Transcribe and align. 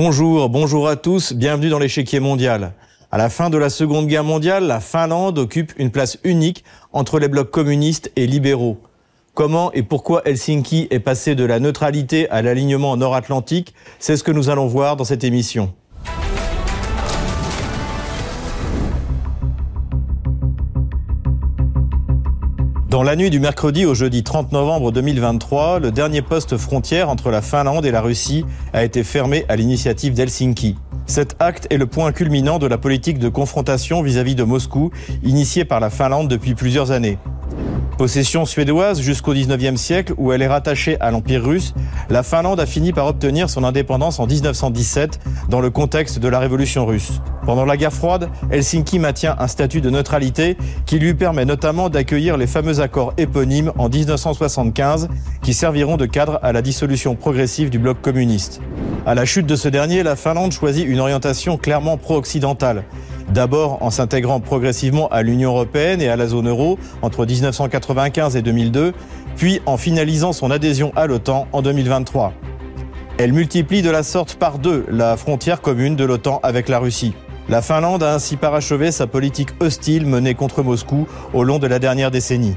Bonjour, 0.00 0.48
bonjour 0.48 0.86
à 0.86 0.94
tous, 0.94 1.32
bienvenue 1.32 1.70
dans 1.70 1.80
l'échiquier 1.80 2.20
mondial. 2.20 2.72
À 3.10 3.18
la 3.18 3.28
fin 3.28 3.50
de 3.50 3.58
la 3.58 3.68
Seconde 3.68 4.06
Guerre 4.06 4.22
mondiale, 4.22 4.62
la 4.62 4.78
Finlande 4.78 5.40
occupe 5.40 5.72
une 5.76 5.90
place 5.90 6.18
unique 6.22 6.62
entre 6.92 7.18
les 7.18 7.26
blocs 7.26 7.50
communistes 7.50 8.12
et 8.14 8.28
libéraux. 8.28 8.78
Comment 9.34 9.72
et 9.72 9.82
pourquoi 9.82 10.22
Helsinki 10.24 10.86
est 10.92 11.00
passé 11.00 11.34
de 11.34 11.42
la 11.42 11.58
neutralité 11.58 12.30
à 12.30 12.42
l'alignement 12.42 12.96
nord-atlantique, 12.96 13.74
c'est 13.98 14.16
ce 14.16 14.22
que 14.22 14.30
nous 14.30 14.50
allons 14.50 14.68
voir 14.68 14.94
dans 14.94 15.02
cette 15.02 15.24
émission. 15.24 15.74
Dans 22.98 23.04
la 23.04 23.14
nuit 23.14 23.30
du 23.30 23.38
mercredi 23.38 23.86
au 23.86 23.94
jeudi 23.94 24.24
30 24.24 24.50
novembre 24.50 24.90
2023, 24.90 25.78
le 25.78 25.92
dernier 25.92 26.20
poste 26.20 26.56
frontière 26.56 27.08
entre 27.08 27.30
la 27.30 27.42
Finlande 27.42 27.86
et 27.86 27.92
la 27.92 28.00
Russie 28.00 28.44
a 28.72 28.82
été 28.82 29.04
fermé 29.04 29.44
à 29.48 29.54
l'initiative 29.54 30.14
d'Helsinki. 30.14 30.74
Cet 31.06 31.36
acte 31.38 31.68
est 31.70 31.76
le 31.76 31.86
point 31.86 32.10
culminant 32.10 32.58
de 32.58 32.66
la 32.66 32.76
politique 32.76 33.20
de 33.20 33.28
confrontation 33.28 34.02
vis-à-vis 34.02 34.34
de 34.34 34.42
Moscou 34.42 34.90
initiée 35.22 35.64
par 35.64 35.78
la 35.78 35.90
Finlande 35.90 36.26
depuis 36.26 36.56
plusieurs 36.56 36.90
années. 36.90 37.18
Possession 37.96 38.46
suédoise 38.46 39.00
jusqu'au 39.00 39.34
19e 39.34 39.76
siècle 39.76 40.14
où 40.18 40.32
elle 40.32 40.42
est 40.42 40.48
rattachée 40.48 41.00
à 41.00 41.10
l'Empire 41.10 41.44
russe, 41.44 41.74
la 42.10 42.22
Finlande 42.22 42.60
a 42.60 42.66
fini 42.66 42.92
par 42.92 43.06
obtenir 43.06 43.50
son 43.50 43.64
indépendance 43.64 44.20
en 44.20 44.26
1917 44.26 45.18
dans 45.48 45.60
le 45.60 45.70
contexte 45.70 46.18
de 46.18 46.28
la 46.28 46.38
Révolution 46.38 46.86
russe. 46.86 47.20
Pendant 47.44 47.64
la 47.64 47.76
guerre 47.76 47.92
froide, 47.92 48.28
Helsinki 48.50 48.98
maintient 48.98 49.34
un 49.38 49.48
statut 49.48 49.80
de 49.80 49.90
neutralité 49.90 50.56
qui 50.86 50.98
lui 50.98 51.14
permet 51.14 51.44
notamment 51.44 51.88
d'accueillir 51.88 52.36
les 52.36 52.46
fameux 52.46 52.80
accords 52.80 53.14
éponymes 53.16 53.72
en 53.78 53.88
1975 53.88 55.08
qui 55.42 55.54
serviront 55.54 55.96
de 55.96 56.06
cadre 56.06 56.38
à 56.42 56.52
la 56.52 56.62
dissolution 56.62 57.14
progressive 57.16 57.70
du 57.70 57.78
bloc 57.78 58.00
communiste. 58.00 58.60
À 59.06 59.14
la 59.14 59.24
chute 59.24 59.46
de 59.46 59.56
ce 59.56 59.68
dernier, 59.68 60.02
la 60.02 60.16
Finlande 60.16 60.52
choisit 60.52 60.86
une 60.86 61.00
orientation 61.00 61.56
clairement 61.56 61.96
pro-occidentale. 61.96 62.84
D'abord 63.32 63.82
en 63.82 63.90
s'intégrant 63.90 64.40
progressivement 64.40 65.08
à 65.08 65.22
l'Union 65.22 65.50
européenne 65.50 66.00
et 66.00 66.08
à 66.08 66.16
la 66.16 66.26
zone 66.26 66.48
euro 66.48 66.78
entre 67.02 67.26
1995 67.26 68.36
et 68.36 68.42
2002, 68.42 68.94
puis 69.36 69.60
en 69.66 69.76
finalisant 69.76 70.32
son 70.32 70.50
adhésion 70.50 70.92
à 70.96 71.06
l'OTAN 71.06 71.46
en 71.52 71.62
2023. 71.62 72.32
Elle 73.18 73.32
multiplie 73.32 73.82
de 73.82 73.90
la 73.90 74.02
sorte 74.02 74.36
par 74.36 74.58
deux 74.58 74.86
la 74.88 75.16
frontière 75.16 75.60
commune 75.60 75.96
de 75.96 76.04
l'OTAN 76.04 76.40
avec 76.42 76.68
la 76.68 76.78
Russie. 76.78 77.14
La 77.48 77.62
Finlande 77.62 78.02
a 78.02 78.14
ainsi 78.14 78.36
parachevé 78.36 78.92
sa 78.92 79.06
politique 79.06 79.50
hostile 79.60 80.06
menée 80.06 80.34
contre 80.34 80.62
Moscou 80.62 81.06
au 81.32 81.44
long 81.44 81.58
de 81.58 81.66
la 81.66 81.78
dernière 81.78 82.10
décennie. 82.10 82.56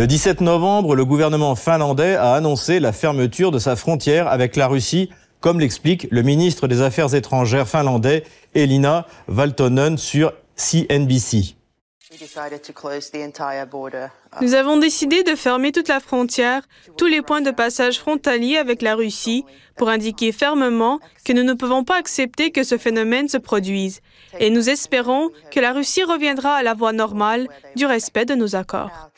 Le 0.00 0.06
17 0.06 0.40
novembre, 0.40 0.96
le 0.96 1.04
gouvernement 1.04 1.54
finlandais 1.54 2.14
a 2.14 2.32
annoncé 2.32 2.80
la 2.80 2.90
fermeture 2.90 3.50
de 3.50 3.58
sa 3.58 3.76
frontière 3.76 4.28
avec 4.28 4.56
la 4.56 4.66
Russie, 4.66 5.10
comme 5.40 5.60
l'explique 5.60 6.08
le 6.10 6.22
ministre 6.22 6.68
des 6.68 6.80
Affaires 6.80 7.14
étrangères 7.14 7.68
finlandais 7.68 8.24
Elina 8.54 9.06
Valtonen 9.28 9.98
sur 9.98 10.32
CNBC. 10.56 11.54
Nous 14.40 14.54
avons 14.54 14.76
décidé 14.78 15.22
de 15.22 15.36
fermer 15.36 15.70
toute 15.70 15.86
la 15.86 16.00
frontière, 16.00 16.62
tous 16.96 17.06
les 17.06 17.22
points 17.22 17.40
de 17.40 17.52
passage 17.52 18.00
frontaliers 18.00 18.56
avec 18.56 18.82
la 18.82 18.96
Russie, 18.96 19.44
pour 19.76 19.88
indiquer 19.88 20.32
fermement 20.32 20.98
que 21.24 21.32
nous 21.32 21.44
ne 21.44 21.52
pouvons 21.54 21.84
pas 21.84 21.96
accepter 21.96 22.50
que 22.50 22.64
ce 22.64 22.78
phénomène 22.78 23.28
se 23.28 23.38
produise. 23.38 24.00
Et 24.40 24.50
nous 24.50 24.68
espérons 24.68 25.30
que 25.52 25.60
la 25.60 25.72
Russie 25.72 26.02
reviendra 26.02 26.54
à 26.54 26.62
la 26.64 26.74
voie 26.74 26.92
normale 26.92 27.46
du 27.76 27.86
respect 27.86 28.24
de 28.24 28.34
nos 28.34 28.56
accords. 28.56 29.10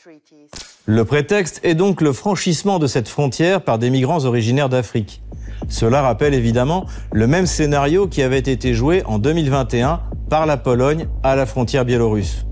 Le 0.85 1.03
prétexte 1.03 1.61
est 1.63 1.75
donc 1.75 1.99
le 1.99 2.13
franchissement 2.13 2.77
de 2.77 2.85
cette 2.85 3.07
frontière 3.07 3.63
par 3.63 3.79
des 3.79 3.89
migrants 3.89 4.23
originaires 4.25 4.69
d'Afrique. 4.69 5.23
Cela 5.67 6.01
rappelle 6.01 6.35
évidemment 6.35 6.85
le 7.11 7.25
même 7.25 7.47
scénario 7.47 8.07
qui 8.07 8.21
avait 8.21 8.37
été 8.37 8.75
joué 8.75 9.03
en 9.05 9.17
2021 9.17 10.01
par 10.29 10.45
la 10.45 10.57
Pologne 10.57 11.07
à 11.23 11.35
la 11.35 11.45
frontière 11.45 11.85
biélorusse. 11.85 12.45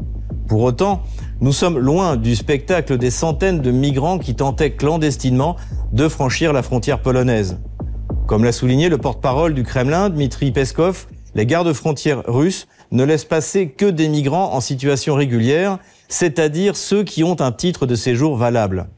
Pour 0.51 0.63
autant, 0.63 1.03
nous 1.39 1.53
sommes 1.53 1.79
loin 1.79 2.17
du 2.17 2.35
spectacle 2.35 2.97
des 2.97 3.09
centaines 3.09 3.61
de 3.61 3.71
migrants 3.71 4.19
qui 4.19 4.35
tentaient 4.35 4.75
clandestinement 4.75 5.55
de 5.93 6.09
franchir 6.09 6.51
la 6.51 6.61
frontière 6.61 7.01
polonaise. 7.01 7.63
Comme 8.27 8.43
l'a 8.43 8.51
souligné 8.51 8.89
le 8.89 8.97
porte-parole 8.97 9.53
du 9.53 9.63
Kremlin, 9.63 10.09
Dmitri 10.09 10.51
Peskov, 10.51 11.07
les 11.35 11.45
gardes-frontières 11.45 12.23
russes 12.27 12.67
ne 12.91 13.05
laissent 13.05 13.23
passer 13.23 13.71
que 13.71 13.85
des 13.85 14.09
migrants 14.09 14.51
en 14.51 14.59
situation 14.59 15.15
régulière, 15.15 15.77
c'est-à-dire 16.09 16.75
ceux 16.75 17.05
qui 17.05 17.23
ont 17.23 17.39
un 17.39 17.53
titre 17.53 17.85
de 17.85 17.95
séjour 17.95 18.35
valable. 18.35 18.89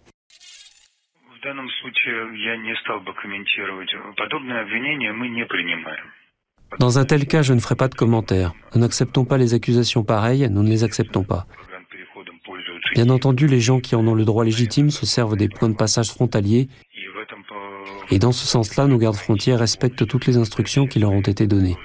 Dans 6.80 7.00
un 7.00 7.06
tel 7.06 7.26
cas, 7.28 7.42
je 7.42 7.54
ne 7.54 7.60
ferai 7.60 7.76
pas 7.76 7.88
de 7.88 7.96
commentaires. 7.96 8.54
Nous 8.74 8.82
n'acceptons 8.82 9.26
pas 9.26 9.38
les 9.38 9.54
accusations 9.54 10.04
pareilles, 10.04 10.48
nous 10.50 10.64
ne 10.64 10.70
les 10.70 10.84
acceptons 10.84 11.24
pas. 11.24 11.48
Bien 12.96 13.10
entendu, 13.10 13.48
les 13.48 13.60
gens 13.60 13.80
qui 13.80 13.96
en 13.96 14.06
ont 14.08 14.16
le 14.16 14.26
droit 14.26 14.44
légitime 14.44 14.90
se 14.92 15.06
servent 15.06 15.36
des 15.36 15.50
points 15.50 15.70
de 15.70 15.76
passage 15.76 16.12
frontaliers 16.12 16.68
et 18.12 18.20
dans 18.20 18.32
ce 18.32 18.46
sens-là, 18.46 18.88
nos 18.88 18.98
gardes 18.98 19.16
frontières 19.16 19.60
respectent 19.60 20.06
toutes 20.06 20.26
les 20.26 20.38
instructions 20.38 20.88
qui 20.88 21.00
leur 21.00 21.12
ont 21.12 21.22
été 21.22 21.48
données. 21.48 21.78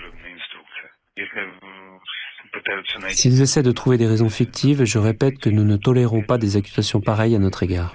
S'ils 3.08 3.40
essaient 3.40 3.62
de 3.62 3.72
trouver 3.72 3.96
des 3.96 4.06
raisons 4.06 4.28
fictives, 4.28 4.84
je 4.84 4.98
répète 4.98 5.38
que 5.38 5.48
nous 5.48 5.64
ne 5.64 5.76
tolérons 5.76 6.22
pas 6.22 6.36
des 6.36 6.56
accusations 6.56 7.00
pareilles 7.00 7.34
à 7.34 7.38
notre 7.38 7.62
égard. 7.62 7.94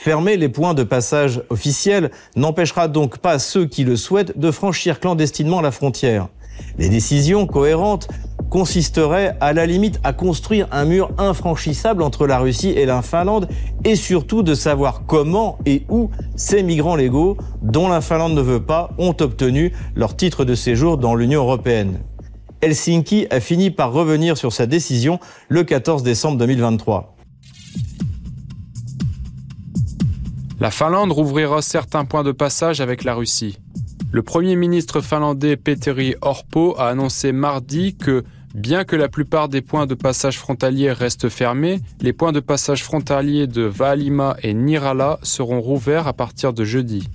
Fermer 0.00 0.36
les 0.36 0.48
points 0.48 0.74
de 0.74 0.84
passage 0.84 1.42
officiels 1.50 2.12
n'empêchera 2.36 2.86
donc 2.86 3.18
pas 3.18 3.40
ceux 3.40 3.66
qui 3.66 3.82
le 3.82 3.96
souhaitent 3.96 4.38
de 4.38 4.52
franchir 4.52 5.00
clandestinement 5.00 5.60
la 5.60 5.72
frontière. 5.72 6.28
Les 6.78 6.88
décisions 6.88 7.48
cohérentes 7.48 8.06
consisteraient 8.48 9.36
à 9.40 9.52
la 9.52 9.66
limite 9.66 9.98
à 10.04 10.12
construire 10.12 10.68
un 10.70 10.84
mur 10.84 11.10
infranchissable 11.18 12.04
entre 12.04 12.28
la 12.28 12.38
Russie 12.38 12.70
et 12.70 12.86
la 12.86 13.02
Finlande 13.02 13.48
et 13.84 13.96
surtout 13.96 14.44
de 14.44 14.54
savoir 14.54 15.02
comment 15.04 15.58
et 15.66 15.82
où 15.88 16.10
ces 16.36 16.62
migrants 16.62 16.94
légaux, 16.94 17.36
dont 17.60 17.88
la 17.88 18.00
Finlande 18.00 18.34
ne 18.34 18.40
veut 18.40 18.62
pas, 18.62 18.90
ont 18.98 19.16
obtenu 19.18 19.72
leur 19.96 20.14
titre 20.14 20.44
de 20.44 20.54
séjour 20.54 20.98
dans 20.98 21.16
l'Union 21.16 21.40
européenne. 21.40 21.98
Helsinki 22.62 23.26
a 23.30 23.40
fini 23.40 23.72
par 23.72 23.92
revenir 23.92 24.38
sur 24.38 24.52
sa 24.52 24.66
décision 24.66 25.18
le 25.48 25.64
14 25.64 26.04
décembre 26.04 26.38
2023. 26.38 27.16
La 30.60 30.72
Finlande 30.72 31.12
rouvrira 31.12 31.62
certains 31.62 32.04
points 32.04 32.24
de 32.24 32.32
passage 32.32 32.80
avec 32.80 33.04
la 33.04 33.14
Russie. 33.14 33.60
Le 34.10 34.22
Premier 34.22 34.56
ministre 34.56 35.00
finlandais 35.00 35.56
Petteri 35.56 36.16
Orpo 36.20 36.74
a 36.76 36.88
annoncé 36.88 37.30
mardi 37.30 37.94
que, 37.94 38.24
bien 38.56 38.82
que 38.82 38.96
la 38.96 39.08
plupart 39.08 39.48
des 39.48 39.62
points 39.62 39.86
de 39.86 39.94
passage 39.94 40.36
frontaliers 40.36 40.90
restent 40.90 41.28
fermés, 41.28 41.78
les 42.00 42.12
points 42.12 42.32
de 42.32 42.40
passage 42.40 42.82
frontaliers 42.82 43.46
de 43.46 43.62
Valima 43.62 44.36
et 44.42 44.52
Nirala 44.52 45.20
seront 45.22 45.60
rouverts 45.60 46.08
à 46.08 46.12
partir 46.12 46.52
de 46.52 46.64
jeudi. 46.64 47.08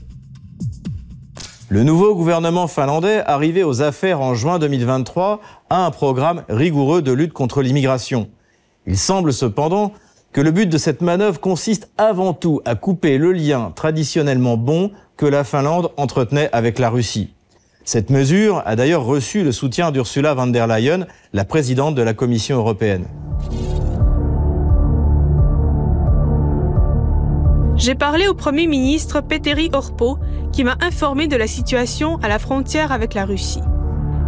Le 1.67 1.83
nouveau 1.83 2.15
gouvernement 2.15 2.67
finlandais, 2.67 3.23
arrivé 3.25 3.65
aux 3.65 3.81
affaires 3.81 4.21
en 4.21 4.35
juin 4.35 4.57
2023, 4.57 5.41
a 5.69 5.85
un 5.85 5.91
programme 5.91 6.45
rigoureux 6.47 7.01
de 7.01 7.11
lutte 7.11 7.33
contre 7.33 7.61
l'immigration. 7.61 8.29
Il 8.87 8.97
semble 8.97 9.33
cependant 9.33 9.91
que 10.33 10.41
le 10.41 10.51
but 10.51 10.67
de 10.67 10.77
cette 10.79 11.01
manœuvre 11.01 11.39
consiste 11.39 11.89
avant 11.97 12.33
tout 12.33 12.59
à 12.65 12.75
couper 12.75 13.17
le 13.17 13.31
lien 13.31 13.71
traditionnellement 13.75 14.57
bon 14.57 14.91
que 15.15 15.27
la 15.27 15.43
Finlande 15.43 15.91
entretenait 15.95 16.49
avec 16.51 16.79
la 16.79 16.89
Russie. 16.89 17.29
Cette 17.85 18.09
mesure 18.09 18.63
a 18.65 18.75
d'ailleurs 18.75 19.05
reçu 19.05 19.43
le 19.43 19.51
soutien 19.51 19.91
d'Ursula 19.91 20.33
von 20.33 20.47
der 20.47 20.67
Leyen, 20.67 21.05
la 21.33 21.45
présidente 21.45 21.95
de 21.95 22.01
la 22.01 22.13
Commission 22.13 22.57
européenne. 22.57 23.05
J'ai 27.75 27.95
parlé 27.95 28.27
au 28.27 28.33
Premier 28.33 28.65
ministre 28.67 29.21
Petteri 29.21 29.69
Orpo 29.73 30.17
qui 30.51 30.63
m'a 30.63 30.77
informé 30.81 31.27
de 31.27 31.35
la 31.35 31.47
situation 31.47 32.17
à 32.23 32.27
la 32.27 32.39
frontière 32.39 32.91
avec 32.91 33.13
la 33.13 33.25
Russie. 33.25 33.61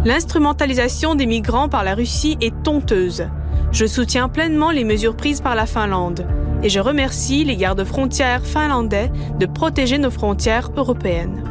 L'instrumentalisation 0.04 1.14
des 1.14 1.26
migrants 1.26 1.68
par 1.68 1.82
la 1.82 1.94
Russie 1.94 2.36
est 2.40 2.68
honteuse. 2.68 3.26
Je 3.72 3.84
soutiens 3.86 4.28
pleinement 4.28 4.70
les 4.70 4.84
mesures 4.84 5.16
prises 5.16 5.40
par 5.40 5.54
la 5.54 5.66
Finlande 5.66 6.26
et 6.62 6.68
je 6.68 6.80
remercie 6.80 7.44
les 7.44 7.56
gardes-frontières 7.56 8.44
finlandais 8.44 9.10
de 9.38 9.46
protéger 9.46 9.98
nos 9.98 10.10
frontières 10.10 10.70
européennes. 10.76 11.42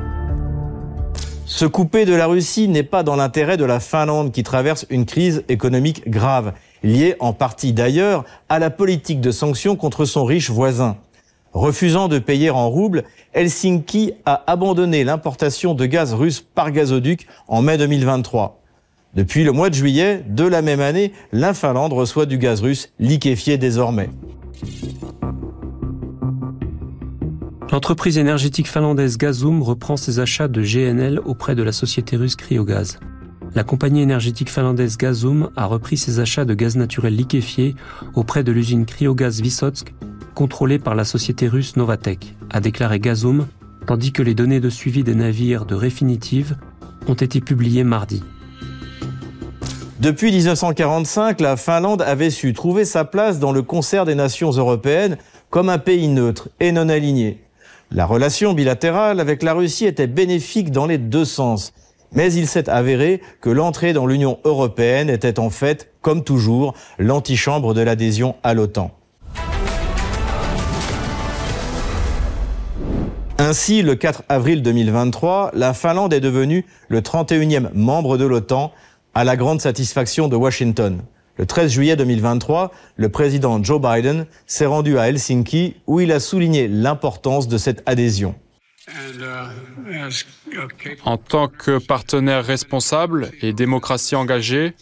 Se 1.46 1.66
couper 1.66 2.06
de 2.06 2.16
la 2.16 2.26
Russie 2.26 2.68
n'est 2.68 2.84
pas 2.84 3.04
dans 3.04 3.16
l'intérêt 3.16 3.58
de 3.58 3.66
la 3.66 3.80
Finlande 3.80 4.32
qui 4.32 4.44
traverse 4.44 4.88
une 4.90 5.06
crise 5.06 5.44
économique 5.48 6.10
grave, 6.10 6.54
liée 6.84 7.16
en 7.20 7.34
partie 7.34 7.74
d'ailleurs 7.74 8.26
à 8.50 8.58
la 8.60 8.72
politique 8.72 9.22
de 9.22 9.32
sanctions 9.32 9.76
contre 9.76 10.06
son 10.06 10.26
riche 10.26 10.50
voisin. 10.50 10.98
Refusant 11.54 12.08
de 12.08 12.20
payer 12.20 12.50
en 12.50 12.70
roubles, 12.70 13.04
Helsinki 13.34 14.14
a 14.26 14.44
abandonné 14.48 15.04
l'importation 15.04 15.74
de 15.74 15.86
gaz 15.86 16.14
russe 16.14 16.42
par 16.42 16.72
gazoduc 16.72 17.28
en 17.48 17.62
mai 17.62 17.78
2023. 17.78 18.60
Depuis 19.16 19.46
le 19.46 19.54
mois 19.54 19.70
de 19.70 19.76
juillet 19.76 20.26
de 20.28 20.44
la 20.44 20.62
même 20.62 20.82
année, 20.82 21.14
la 21.32 21.54
Finlande 21.54 21.94
reçoit 21.94 22.26
du 22.26 22.38
gaz 22.38 22.62
russe 22.62 22.90
liquéfié 23.00 23.58
désormais. 23.58 24.10
L'entreprise 27.72 28.18
énergétique 28.18 28.70
finlandaise 28.70 29.18
Gazum 29.18 29.62
reprend 29.62 29.98
ses 29.98 30.20
achats 30.20 30.48
de 30.48 30.62
GNL 30.62 31.20
auprès 31.26 31.56
de 31.56 31.64
la 31.64 31.72
société 31.72 32.16
russe 32.16 32.36
Cryogaz. 32.36 33.00
La 33.54 33.64
compagnie 33.64 34.02
énergétique 34.02 34.50
finlandaise 34.50 34.98
Gazum 34.98 35.50
a 35.56 35.66
repris 35.66 35.98
ses 35.98 36.20
achats 36.20 36.46
de 36.46 36.54
gaz 36.54 36.76
naturel 36.76 37.16
liquéfié 37.16 37.76
auprès 38.16 38.44
de 38.44 38.52
l'usine 38.52 38.86
Cryogaz 38.86 39.42
Vysotsk, 39.42 39.94
contrôlée 40.36 40.80
par 40.80 40.94
la 40.94 41.06
société 41.06 41.48
russe 41.48 41.78
Novatek, 41.78 42.36
a 42.50 42.60
déclaré 42.60 43.00
Gazum, 43.00 43.48
tandis 43.88 44.12
que 44.12 44.24
les 44.24 44.36
données 44.36 44.60
de 44.60 44.70
suivi 44.70 45.04
des 45.04 45.16
navires 45.16 45.66
de 45.66 45.76
Refinitiv 45.76 46.58
ont 47.08 47.14
été 47.14 47.40
publiées 47.40 47.86
mardi. 47.86 48.24
Depuis 50.00 50.30
1945, 50.30 51.40
la 51.40 51.56
Finlande 51.56 52.02
avait 52.02 52.30
su 52.30 52.52
trouver 52.52 52.84
sa 52.84 53.06
place 53.06 53.40
dans 53.40 53.54
le 53.54 53.62
concert 53.62 54.04
des 54.04 54.14
nations 54.14 54.52
européennes 54.52 55.18
comme 55.50 55.70
un 55.70 55.78
pays 55.78 56.10
neutre 56.10 56.50
et 56.60 56.74
non 56.74 56.90
aligné. 56.90 57.42
La 57.92 58.06
relation 58.06 58.52
bilatérale 58.52 59.22
avec 59.22 59.42
la 59.42 59.54
Russie 59.54 59.86
était 59.86 60.08
bénéfique 60.08 60.72
dans 60.72 60.86
les 60.86 60.98
deux 60.98 61.24
sens. 61.24 61.72
Mais 62.12 62.34
il 62.34 62.46
s'est 62.46 62.70
avéré 62.70 63.22
que 63.40 63.50
l'entrée 63.50 63.94
dans 63.94 64.06
l'Union 64.06 64.40
européenne 64.44 65.10
était 65.10 65.40
en 65.40 65.50
fait, 65.50 65.90
comme 66.02 66.26
toujours, 66.26 66.74
l'antichambre 67.00 67.74
de 67.74 67.82
l'adhésion 67.82 68.36
à 68.44 68.54
l'OTAN. 68.54 68.92
Ainsi, 73.38 73.82
le 73.82 73.96
4 73.96 74.24
avril 74.28 74.62
2023, 74.62 75.52
la 75.54 75.74
Finlande 75.74 76.14
est 76.14 76.22
devenue 76.22 76.66
le 76.90 77.00
31e 77.00 77.70
membre 77.74 78.18
de 78.18 78.26
l'OTAN, 78.26 78.74
à 79.16 79.24
la 79.24 79.38
grande 79.38 79.62
satisfaction 79.62 80.28
de 80.28 80.36
Washington. 80.36 81.02
Le 81.38 81.46
13 81.46 81.72
juillet 81.72 81.96
2023, 81.96 82.72
le 82.98 83.10
président 83.10 83.64
Joe 83.64 83.82
Biden 83.82 84.26
s'est 84.46 84.66
rendu 84.66 85.00
à 85.00 85.08
Helsinki 85.08 85.78
où 85.88 86.02
il 86.02 86.12
a 86.12 86.20
souligné 86.20 86.68
l'importance 86.68 87.48
de 87.48 87.58
cette 87.58 87.82
adhésion. 87.86 88.36
En 91.06 91.18
tant 91.18 91.48
que 91.48 91.80
partenaire 91.80 92.46
responsable 92.46 93.32
et 93.42 93.54
démocratie 93.54 94.16
engagée, 94.16 94.74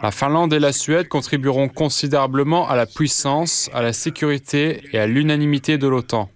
la 0.00 0.12
Finlande 0.12 0.52
et 0.52 0.60
la 0.60 0.72
Suède 0.72 1.08
contribueront 1.08 1.68
considérablement 1.68 2.68
à 2.68 2.76
la 2.76 2.86
puissance, 2.86 3.70
à 3.74 3.82
la 3.82 3.92
sécurité 3.92 4.82
et 4.92 4.98
à 4.98 5.06
l'unanimité 5.06 5.78
de 5.78 5.88
l'OTAN. 5.88 6.30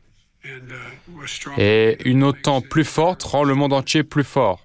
Et 1.57 1.97
une 2.05 2.25
OTAN 2.25 2.61
plus 2.61 2.85
forte 2.85 3.23
rend 3.23 3.45
le 3.45 3.55
monde 3.55 3.73
entier 3.73 4.03
plus 4.03 4.25
fort. 4.25 4.61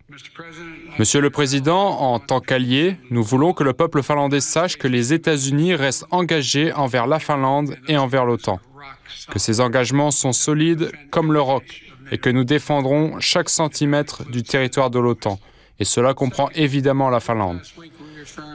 Monsieur 0.99 1.21
le 1.21 1.29
Président, 1.29 2.01
en 2.01 2.19
tant 2.19 2.41
qu'allié, 2.41 2.97
nous 3.09 3.23
voulons 3.23 3.53
que 3.53 3.63
le 3.63 3.71
peuple 3.71 4.03
finlandais 4.03 4.41
sache 4.41 4.75
que 4.75 4.89
les 4.89 5.13
États-Unis 5.13 5.73
restent 5.73 6.05
engagés 6.11 6.73
envers 6.73 7.07
la 7.07 7.19
Finlande 7.19 7.77
et 7.87 7.97
envers 7.97 8.25
l'OTAN, 8.25 8.59
que 9.31 9.39
ces 9.39 9.61
engagements 9.61 10.11
sont 10.11 10.33
solides 10.33 10.91
comme 11.09 11.31
le 11.31 11.39
roc 11.39 11.83
et 12.11 12.17
que 12.17 12.29
nous 12.29 12.43
défendrons 12.43 13.17
chaque 13.21 13.47
centimètre 13.47 14.29
du 14.29 14.43
territoire 14.43 14.89
de 14.89 14.99
l'OTAN. 14.99 15.39
Et 15.79 15.85
cela 15.85 16.13
comprend 16.13 16.49
évidemment 16.53 17.09
la 17.09 17.21
Finlande. 17.21 17.61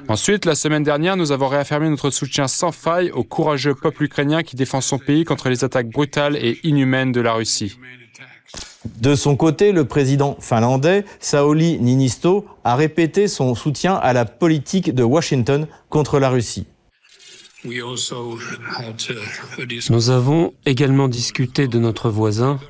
Ensuite, 0.09 0.45
la 0.45 0.55
semaine 0.55 0.83
dernière, 0.83 1.17
nous 1.17 1.33
avons 1.33 1.49
réaffirmé 1.49 1.89
notre 1.89 2.11
soutien 2.11 2.47
sans 2.47 2.73
faille 2.73 3.11
au 3.13 3.25
courageux 3.25 3.75
peuple 3.75 4.05
ukrainien 4.05 4.43
qui 4.43 4.55
défend 4.55 4.83
son 4.83 4.99
pays 4.99 5.25
contre 5.25 5.49
les 5.49 5.65
attaques 5.65 5.89
brutales 5.89 6.37
et 6.37 6.61
inhumaines 6.63 7.13
de 7.13 7.23
la 7.23 7.33
Russie. 7.33 7.79
De 9.01 9.15
son 9.15 9.37
côté, 9.37 9.73
le 9.73 9.85
président 9.85 10.37
finlandais, 10.41 11.05
Sauli 11.21 11.79
Niinisto, 11.81 12.47
a 12.63 12.77
répété 12.77 13.29
son 13.29 13.55
soutien 13.55 13.95
à 13.95 14.13
la 14.13 14.25
politique 14.25 14.95
de 14.95 15.03
Washington 15.03 15.67
contre 15.89 16.19
la 16.19 16.31
Russie. 16.31 16.67
Nous 19.91 20.11
avons 20.11 20.53
également 20.67 21.09
discuté 21.09 21.67
de 21.67 21.79
notre 21.79 22.11
voisin 22.11 22.61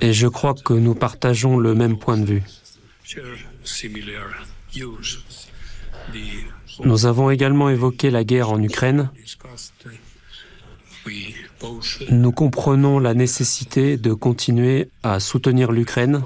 et 0.00 0.12
je 0.12 0.26
crois 0.28 0.54
que 0.54 0.72
nous 0.72 0.94
partageons 0.94 1.58
le 1.58 1.74
même 1.74 1.98
point 1.98 2.16
de 2.16 2.24
vue. 2.24 2.42
Nous 6.84 7.06
avons 7.06 7.30
également 7.30 7.70
évoqué 7.70 8.10
la 8.10 8.24
guerre 8.24 8.50
en 8.50 8.62
Ukraine 8.62 9.10
nous 12.10 12.32
comprenons 12.32 12.98
la 12.98 13.14
nécessité 13.14 13.96
de 13.96 14.12
continuer 14.12 14.90
à 15.02 15.20
soutenir 15.20 15.72
l'Ukraine 15.72 16.22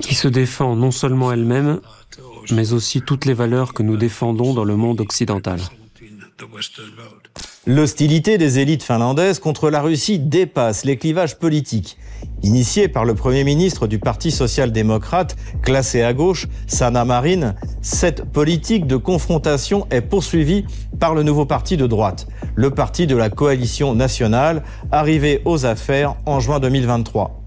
qui 0.00 0.14
se 0.14 0.28
défend 0.28 0.76
non 0.76 0.90
seulement 0.90 1.32
elle-même, 1.32 1.80
mais 2.50 2.72
aussi 2.72 3.02
toutes 3.02 3.24
les 3.24 3.34
valeurs 3.34 3.74
que 3.74 3.82
nous 3.82 3.96
défendons 3.96 4.54
dans 4.54 4.64
le 4.64 4.76
monde 4.76 5.00
occidental. 5.00 5.60
L'hostilité 7.66 8.38
des 8.38 8.58
élites 8.60 8.82
finlandaises 8.82 9.40
contre 9.40 9.70
la 9.70 9.82
Russie 9.82 10.18
dépasse 10.18 10.84
les 10.84 10.96
clivages 10.96 11.38
politiques. 11.38 11.98
Initié 12.42 12.88
par 12.88 13.04
le 13.04 13.14
Premier 13.14 13.44
ministre 13.44 13.86
du 13.86 13.98
Parti 13.98 14.30
social-démocrate, 14.30 15.36
classé 15.62 16.02
à 16.02 16.12
gauche, 16.12 16.46
Sanna 16.66 17.04
Marin, 17.04 17.54
cette 17.82 18.24
politique 18.24 18.86
de 18.86 18.96
confrontation 18.96 19.86
est 19.90 20.00
poursuivie 20.00 20.64
par 20.98 21.14
le 21.14 21.22
nouveau 21.22 21.44
parti 21.44 21.76
de 21.76 21.86
droite, 21.86 22.28
le 22.54 22.70
parti 22.70 23.06
de 23.06 23.16
la 23.16 23.30
coalition 23.30 23.94
nationale, 23.94 24.62
arrivé 24.92 25.42
aux 25.44 25.66
affaires 25.66 26.16
en 26.26 26.40
juin 26.40 26.60
2023. 26.60 27.42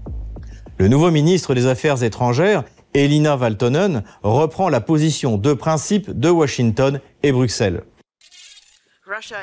Le 0.78 0.88
nouveau 0.88 1.10
ministre 1.10 1.54
des 1.54 1.66
Affaires 1.66 2.02
étrangères, 2.02 2.64
Elina 2.94 3.36
Valtonen, 3.36 4.02
reprend 4.22 4.68
la 4.68 4.80
position 4.80 5.38
de 5.38 5.54
principe 5.54 6.10
de 6.18 6.28
Washington 6.28 7.00
et 7.22 7.32
Bruxelles. 7.32 7.82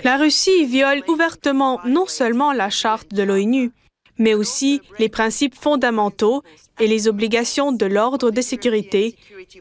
La 0.03 0.17
Russie 0.17 0.65
viole 0.65 1.03
ouvertement 1.07 1.79
non 1.85 2.05
seulement 2.07 2.53
la 2.53 2.69
charte 2.69 3.13
de 3.13 3.23
l'ONU, 3.23 3.71
mais 4.17 4.33
aussi 4.33 4.81
les 4.99 5.09
principes 5.09 5.55
fondamentaux 5.55 6.43
et 6.79 6.87
les 6.87 7.07
obligations 7.07 7.71
de 7.71 7.85
l'ordre 7.85 8.31
de 8.31 8.41
sécurité 8.41 9.15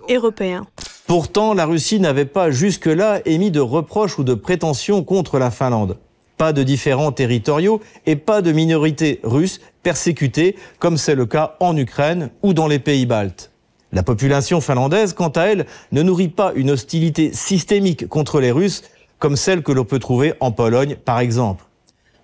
européen. 0.09 0.67
Pourtant, 1.07 1.55
la 1.55 1.65
Russie 1.65 2.01
n'avait 2.01 2.27
pas 2.27 2.51
jusque-là 2.51 3.21
émis 3.25 3.51
de 3.51 3.61
reproches 3.61 4.19
ou 4.19 4.25
de 4.25 4.35
prétentions 4.35 5.03
contre 5.05 5.39
la 5.39 5.51
Finlande. 5.51 5.99
Pas 6.37 6.53
de 6.53 6.63
différends 6.63 7.13
territoriaux 7.13 7.81
et 8.07 8.15
pas 8.15 8.43
de 8.43 8.53
minorités 8.53 9.21
russes 9.25 9.61
persécutées, 9.83 10.55
comme 10.79 10.97
c'est 10.97 11.15
le 11.15 11.27
cas 11.27 11.57
en 11.61 11.77
Ukraine 11.77 12.31
ou 12.43 12.53
dans 12.53 12.69
les 12.69 12.79
pays 12.79 13.07
baltes. 13.07 13.51
La 13.91 14.03
population 14.03 14.61
finlandaise, 14.61 15.15
quant 15.15 15.31
à 15.31 15.45
elle, 15.45 15.67
ne 15.93 16.03
nourrit 16.03 16.29
pas 16.29 16.53
une 16.55 16.71
hostilité 16.71 17.33
systémique 17.33 18.07
contre 18.07 18.39
les 18.39 18.53
Russes, 18.53 18.83
comme 19.19 19.37
celle 19.37 19.63
que 19.63 19.73
l'on 19.73 19.85
peut 19.85 19.99
trouver 19.99 20.35
en 20.41 20.53
Pologne, 20.53 20.97
par 21.05 21.19
exemple. 21.19 21.65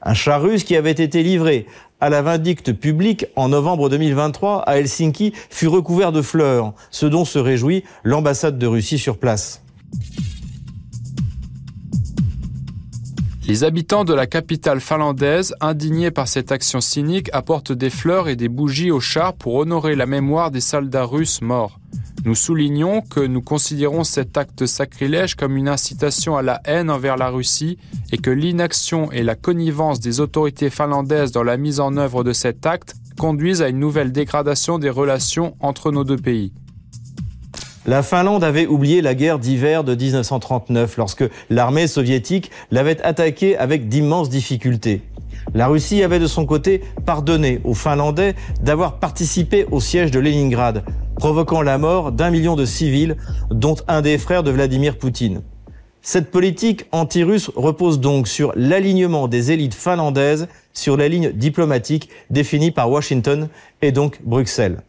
Un 0.02 0.14
char 0.14 0.42
russe 0.42 0.64
qui 0.64 0.76
avait 0.76 0.90
été 0.90 1.22
livré 1.22 1.66
à 2.00 2.10
la 2.10 2.20
vindicte 2.20 2.72
publique 2.72 3.26
en 3.36 3.48
novembre 3.48 3.88
2023 3.88 4.62
à 4.62 4.78
Helsinki 4.78 5.32
fut 5.48 5.68
recouvert 5.68 6.12
de 6.12 6.20
fleurs, 6.20 6.74
ce 6.90 7.06
dont 7.06 7.24
se 7.24 7.38
réjouit 7.38 7.84
l'ambassade 8.02 8.58
de 8.58 8.66
Russie 8.66 8.98
sur 8.98 9.18
place. 9.18 9.62
Les 13.46 13.62
habitants 13.62 14.04
de 14.04 14.14
la 14.14 14.26
capitale 14.26 14.80
finlandaise, 14.80 15.54
indignés 15.60 16.10
par 16.10 16.28
cette 16.28 16.50
action 16.50 16.80
cynique, 16.80 17.28
apportent 17.34 17.72
des 17.72 17.90
fleurs 17.90 18.28
et 18.28 18.36
des 18.36 18.48
bougies 18.48 18.90
au 18.90 19.00
char 19.00 19.34
pour 19.34 19.56
honorer 19.56 19.96
la 19.96 20.06
mémoire 20.06 20.50
des 20.50 20.62
soldats 20.62 21.04
russes 21.04 21.42
morts. 21.42 21.78
Nous 22.24 22.34
soulignons 22.34 23.02
que 23.02 23.20
nous 23.20 23.42
considérons 23.42 24.02
cet 24.02 24.38
acte 24.38 24.64
sacrilège 24.64 25.34
comme 25.34 25.58
une 25.58 25.68
incitation 25.68 26.38
à 26.38 26.42
la 26.42 26.58
haine 26.64 26.88
envers 26.88 27.18
la 27.18 27.28
Russie 27.28 27.76
et 28.12 28.16
que 28.16 28.30
l'inaction 28.30 29.12
et 29.12 29.22
la 29.22 29.34
connivence 29.34 30.00
des 30.00 30.20
autorités 30.20 30.70
finlandaises 30.70 31.32
dans 31.32 31.42
la 31.42 31.58
mise 31.58 31.80
en 31.80 31.98
œuvre 31.98 32.24
de 32.24 32.32
cet 32.32 32.64
acte 32.64 32.94
conduisent 33.18 33.60
à 33.60 33.68
une 33.68 33.78
nouvelle 33.78 34.10
dégradation 34.10 34.78
des 34.78 34.88
relations 34.88 35.54
entre 35.60 35.92
nos 35.92 36.02
deux 36.02 36.16
pays. 36.16 36.54
La 37.84 38.02
Finlande 38.02 38.42
avait 38.42 38.66
oublié 38.66 39.02
la 39.02 39.14
guerre 39.14 39.38
d'hiver 39.38 39.84
de 39.84 39.94
1939 39.94 40.96
lorsque 40.96 41.24
l'armée 41.50 41.86
soviétique 41.86 42.50
l'avait 42.70 43.02
attaquée 43.02 43.58
avec 43.58 43.90
d'immenses 43.90 44.30
difficultés. 44.30 45.02
La 45.52 45.66
Russie 45.66 46.02
avait 46.02 46.18
de 46.18 46.26
son 46.26 46.46
côté 46.46 46.80
pardonné 47.04 47.60
aux 47.64 47.74
Finlandais 47.74 48.34
d'avoir 48.62 48.98
participé 48.98 49.66
au 49.70 49.80
siège 49.80 50.10
de 50.10 50.20
Leningrad, 50.20 50.84
provoquant 51.16 51.62
la 51.62 51.78
mort 51.78 52.12
d'un 52.12 52.30
million 52.30 52.56
de 52.56 52.64
civils, 52.64 53.16
dont 53.50 53.76
un 53.88 54.02
des 54.02 54.18
frères 54.18 54.42
de 54.42 54.50
Vladimir 54.50 54.98
Poutine. 54.98 55.42
Cette 56.02 56.30
politique 56.30 56.84
anti-russe 56.92 57.50
repose 57.56 57.98
donc 57.98 58.28
sur 58.28 58.52
l'alignement 58.56 59.26
des 59.26 59.52
élites 59.52 59.74
finlandaises 59.74 60.48
sur 60.74 60.96
la 60.96 61.08
ligne 61.08 61.32
diplomatique 61.32 62.10
définie 62.28 62.70
par 62.70 62.90
Washington 62.90 63.48
et 63.80 63.90
donc 63.90 64.20
Bruxelles. 64.22 64.82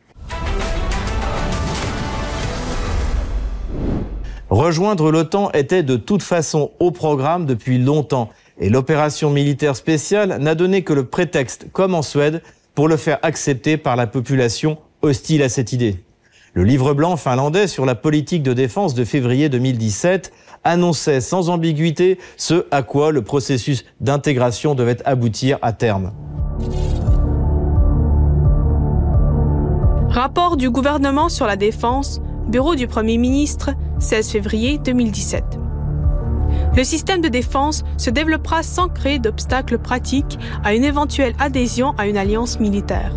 Rejoindre 4.49 5.11
l'OTAN 5.11 5.51
était 5.51 5.83
de 5.83 5.95
toute 5.95 6.21
façon 6.21 6.71
au 6.79 6.91
programme 6.91 7.45
depuis 7.45 7.77
longtemps 7.77 8.29
et 8.59 8.69
l'opération 8.69 9.29
militaire 9.29 9.75
spéciale 9.75 10.37
n'a 10.39 10.55
donné 10.55 10.83
que 10.83 10.93
le 10.93 11.05
prétexte, 11.05 11.67
comme 11.71 11.95
en 11.95 12.01
Suède, 12.01 12.41
pour 12.73 12.87
le 12.87 12.97
faire 12.97 13.19
accepter 13.21 13.77
par 13.77 13.95
la 13.95 14.05
population 14.05 14.77
hostile 15.01 15.43
à 15.43 15.49
cette 15.49 15.73
idée. 15.73 16.04
Le 16.55 16.63
livre 16.63 16.93
blanc 16.93 17.17
finlandais 17.17 17.67
sur 17.67 17.85
la 17.85 17.95
politique 17.95 18.41
de 18.41 18.53
défense 18.53 18.93
de 18.93 19.03
février 19.03 19.49
2017 19.49 20.31
annonçait 20.63 21.19
sans 21.19 21.49
ambiguïté 21.49 22.17
ce 22.37 22.65
à 22.71 22.81
quoi 22.81 23.11
le 23.11 23.23
processus 23.23 23.83
d'intégration 23.99 24.73
devait 24.73 25.05
aboutir 25.05 25.59
à 25.61 25.73
terme. 25.73 26.13
Rapport 30.07 30.55
du 30.55 30.69
gouvernement 30.69 31.27
sur 31.27 31.45
la 31.45 31.57
défense, 31.57 32.21
Bureau 32.47 32.75
du 32.75 32.87
Premier 32.87 33.17
ministre, 33.17 33.71
16 33.99 34.29
février 34.29 34.77
2017. 34.77 35.43
Le 36.73 36.83
système 36.85 37.19
de 37.19 37.27
défense 37.27 37.83
se 37.97 38.09
développera 38.09 38.63
sans 38.63 38.87
créer 38.87 39.19
d'obstacles 39.19 39.77
pratiques 39.77 40.39
à 40.63 40.73
une 40.73 40.85
éventuelle 40.85 41.33
adhésion 41.37 41.93
à 41.97 42.07
une 42.07 42.15
alliance 42.15 42.61
militaire. 42.61 43.11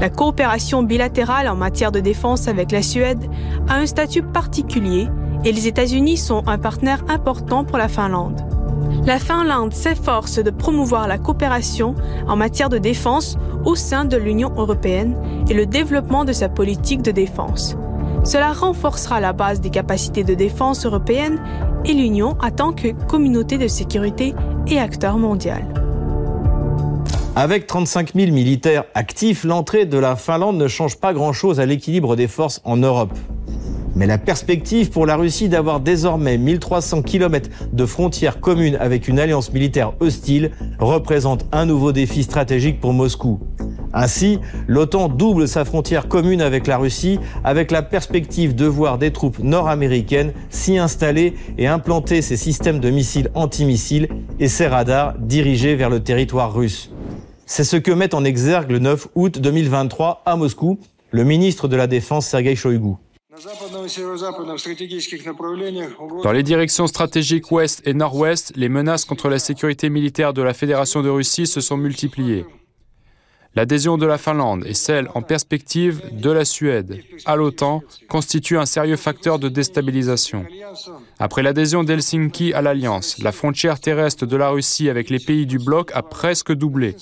La 0.00 0.10
coopération 0.10 0.84
bilatérale 0.84 1.48
en 1.48 1.56
matière 1.56 1.90
de 1.90 1.98
défense 1.98 2.46
avec 2.46 2.70
la 2.70 2.82
Suède 2.82 3.28
a 3.68 3.74
un 3.74 3.86
statut 3.86 4.22
particulier 4.22 5.08
et 5.44 5.50
les 5.50 5.66
États-Unis 5.66 6.16
sont 6.16 6.44
un 6.46 6.58
partenaire 6.58 7.04
important 7.08 7.64
pour 7.64 7.78
la 7.78 7.88
Finlande. 7.88 8.40
La 9.04 9.18
Finlande 9.18 9.72
s'efforce 9.72 10.38
de 10.38 10.50
promouvoir 10.50 11.08
la 11.08 11.18
coopération 11.18 11.96
en 12.28 12.36
matière 12.36 12.68
de 12.68 12.78
défense 12.78 13.36
au 13.64 13.74
sein 13.74 14.04
de 14.04 14.16
l'Union 14.16 14.52
européenne 14.56 15.16
et 15.48 15.54
le 15.54 15.66
développement 15.66 16.24
de 16.24 16.32
sa 16.32 16.48
politique 16.48 17.02
de 17.02 17.10
défense. 17.10 17.76
Cela 18.22 18.52
renforcera 18.52 19.20
la 19.20 19.32
base 19.32 19.60
des 19.60 19.70
capacités 19.70 20.22
de 20.22 20.34
défense 20.34 20.86
européennes 20.86 21.40
et 21.84 21.92
l'Union 21.92 22.36
en 22.40 22.50
tant 22.50 22.72
que 22.72 22.92
communauté 23.06 23.58
de 23.58 23.66
sécurité 23.66 24.34
et 24.68 24.78
acteur 24.78 25.18
mondial. 25.18 25.77
Avec 27.40 27.68
35 27.68 28.14
000 28.16 28.32
militaires 28.32 28.82
actifs, 28.94 29.44
l'entrée 29.44 29.86
de 29.86 29.96
la 29.96 30.16
Finlande 30.16 30.56
ne 30.56 30.66
change 30.66 30.96
pas 30.96 31.12
grand-chose 31.12 31.60
à 31.60 31.66
l'équilibre 31.66 32.16
des 32.16 32.26
forces 32.26 32.60
en 32.64 32.76
Europe. 32.76 33.16
Mais 33.94 34.08
la 34.08 34.18
perspective 34.18 34.90
pour 34.90 35.06
la 35.06 35.14
Russie 35.14 35.48
d'avoir 35.48 35.78
désormais 35.78 36.36
1300 36.36 37.02
km 37.02 37.48
de 37.72 37.86
frontières 37.86 38.40
communes 38.40 38.74
avec 38.80 39.06
une 39.06 39.20
alliance 39.20 39.52
militaire 39.52 39.92
hostile 40.00 40.50
représente 40.80 41.46
un 41.52 41.64
nouveau 41.64 41.92
défi 41.92 42.24
stratégique 42.24 42.80
pour 42.80 42.92
Moscou. 42.92 43.38
Ainsi, 43.92 44.40
l'OTAN 44.66 45.08
double 45.08 45.46
sa 45.46 45.64
frontière 45.64 46.08
commune 46.08 46.42
avec 46.42 46.66
la 46.66 46.76
Russie 46.76 47.20
avec 47.44 47.70
la 47.70 47.82
perspective 47.82 48.56
de 48.56 48.66
voir 48.66 48.98
des 48.98 49.12
troupes 49.12 49.38
nord-américaines 49.38 50.32
s'y 50.50 50.76
installer 50.76 51.34
et 51.56 51.68
implanter 51.68 52.20
ses 52.20 52.36
systèmes 52.36 52.80
de 52.80 52.90
missiles 52.90 53.30
antimissiles 53.34 54.08
et 54.40 54.48
ses 54.48 54.66
radars 54.66 55.14
dirigés 55.20 55.76
vers 55.76 55.88
le 55.88 56.00
territoire 56.00 56.52
russe. 56.52 56.90
C'est 57.50 57.64
ce 57.64 57.76
que 57.76 57.90
met 57.90 58.14
en 58.14 58.24
exergue 58.24 58.70
le 58.70 58.78
9 58.78 59.08
août 59.14 59.38
2023 59.38 60.22
à 60.26 60.36
Moscou 60.36 60.78
le 61.10 61.24
ministre 61.24 61.66
de 61.66 61.76
la 61.76 61.86
Défense 61.86 62.26
Sergei 62.26 62.54
Shoigu. 62.54 62.96
Dans 66.22 66.32
les 66.32 66.42
directions 66.42 66.86
stratégiques 66.86 67.50
ouest 67.50 67.80
et 67.86 67.94
nord-ouest, 67.94 68.52
les 68.54 68.68
menaces 68.68 69.06
contre 69.06 69.30
la 69.30 69.38
sécurité 69.38 69.88
militaire 69.88 70.34
de 70.34 70.42
la 70.42 70.52
Fédération 70.52 71.00
de 71.02 71.08
Russie 71.08 71.46
se 71.46 71.62
sont 71.62 71.78
multipliées. 71.78 72.44
L'adhésion 73.54 73.98
de 73.98 74.06
la 74.06 74.18
Finlande 74.18 74.64
et 74.66 74.74
celle 74.74 75.08
en 75.14 75.22
perspective 75.22 76.02
de 76.12 76.30
la 76.30 76.44
Suède 76.44 77.02
à 77.24 77.34
l'OTAN 77.34 77.82
constituent 78.08 78.58
un 78.58 78.66
sérieux 78.66 78.96
facteur 78.96 79.38
de 79.38 79.48
déstabilisation. 79.48 80.44
Après 81.18 81.42
l'adhésion 81.42 81.82
d'Helsinki 81.82 82.52
à 82.52 82.62
l'Alliance, 82.62 83.18
la 83.18 83.32
frontière 83.32 83.80
terrestre 83.80 84.26
de 84.26 84.36
la 84.36 84.50
Russie 84.50 84.88
avec 84.88 85.10
les 85.10 85.18
pays 85.18 85.46
du 85.46 85.58
bloc 85.58 85.90
a 85.94 86.02
presque 86.02 86.52
doublé. 86.52 86.94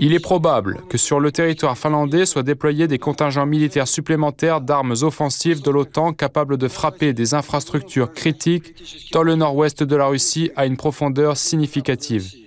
Il 0.00 0.14
est 0.14 0.20
probable 0.20 0.80
que 0.88 0.96
sur 0.96 1.20
le 1.20 1.30
territoire 1.30 1.76
finlandais 1.76 2.24
soient 2.24 2.42
déployés 2.42 2.88
des 2.88 2.98
contingents 2.98 3.46
militaires 3.46 3.88
supplémentaires 3.88 4.60
d'armes 4.60 4.94
offensives 5.02 5.60
de 5.60 5.70
l'OTAN 5.70 6.12
capables 6.12 6.56
de 6.56 6.68
frapper 6.68 7.12
des 7.12 7.34
infrastructures 7.34 8.12
critiques 8.12 9.10
dans 9.12 9.22
le 9.22 9.34
nord-ouest 9.34 9.82
de 9.82 9.96
la 9.96 10.06
Russie 10.06 10.50
à 10.56 10.66
une 10.66 10.76
profondeur 10.76 11.36
significative. 11.36 12.43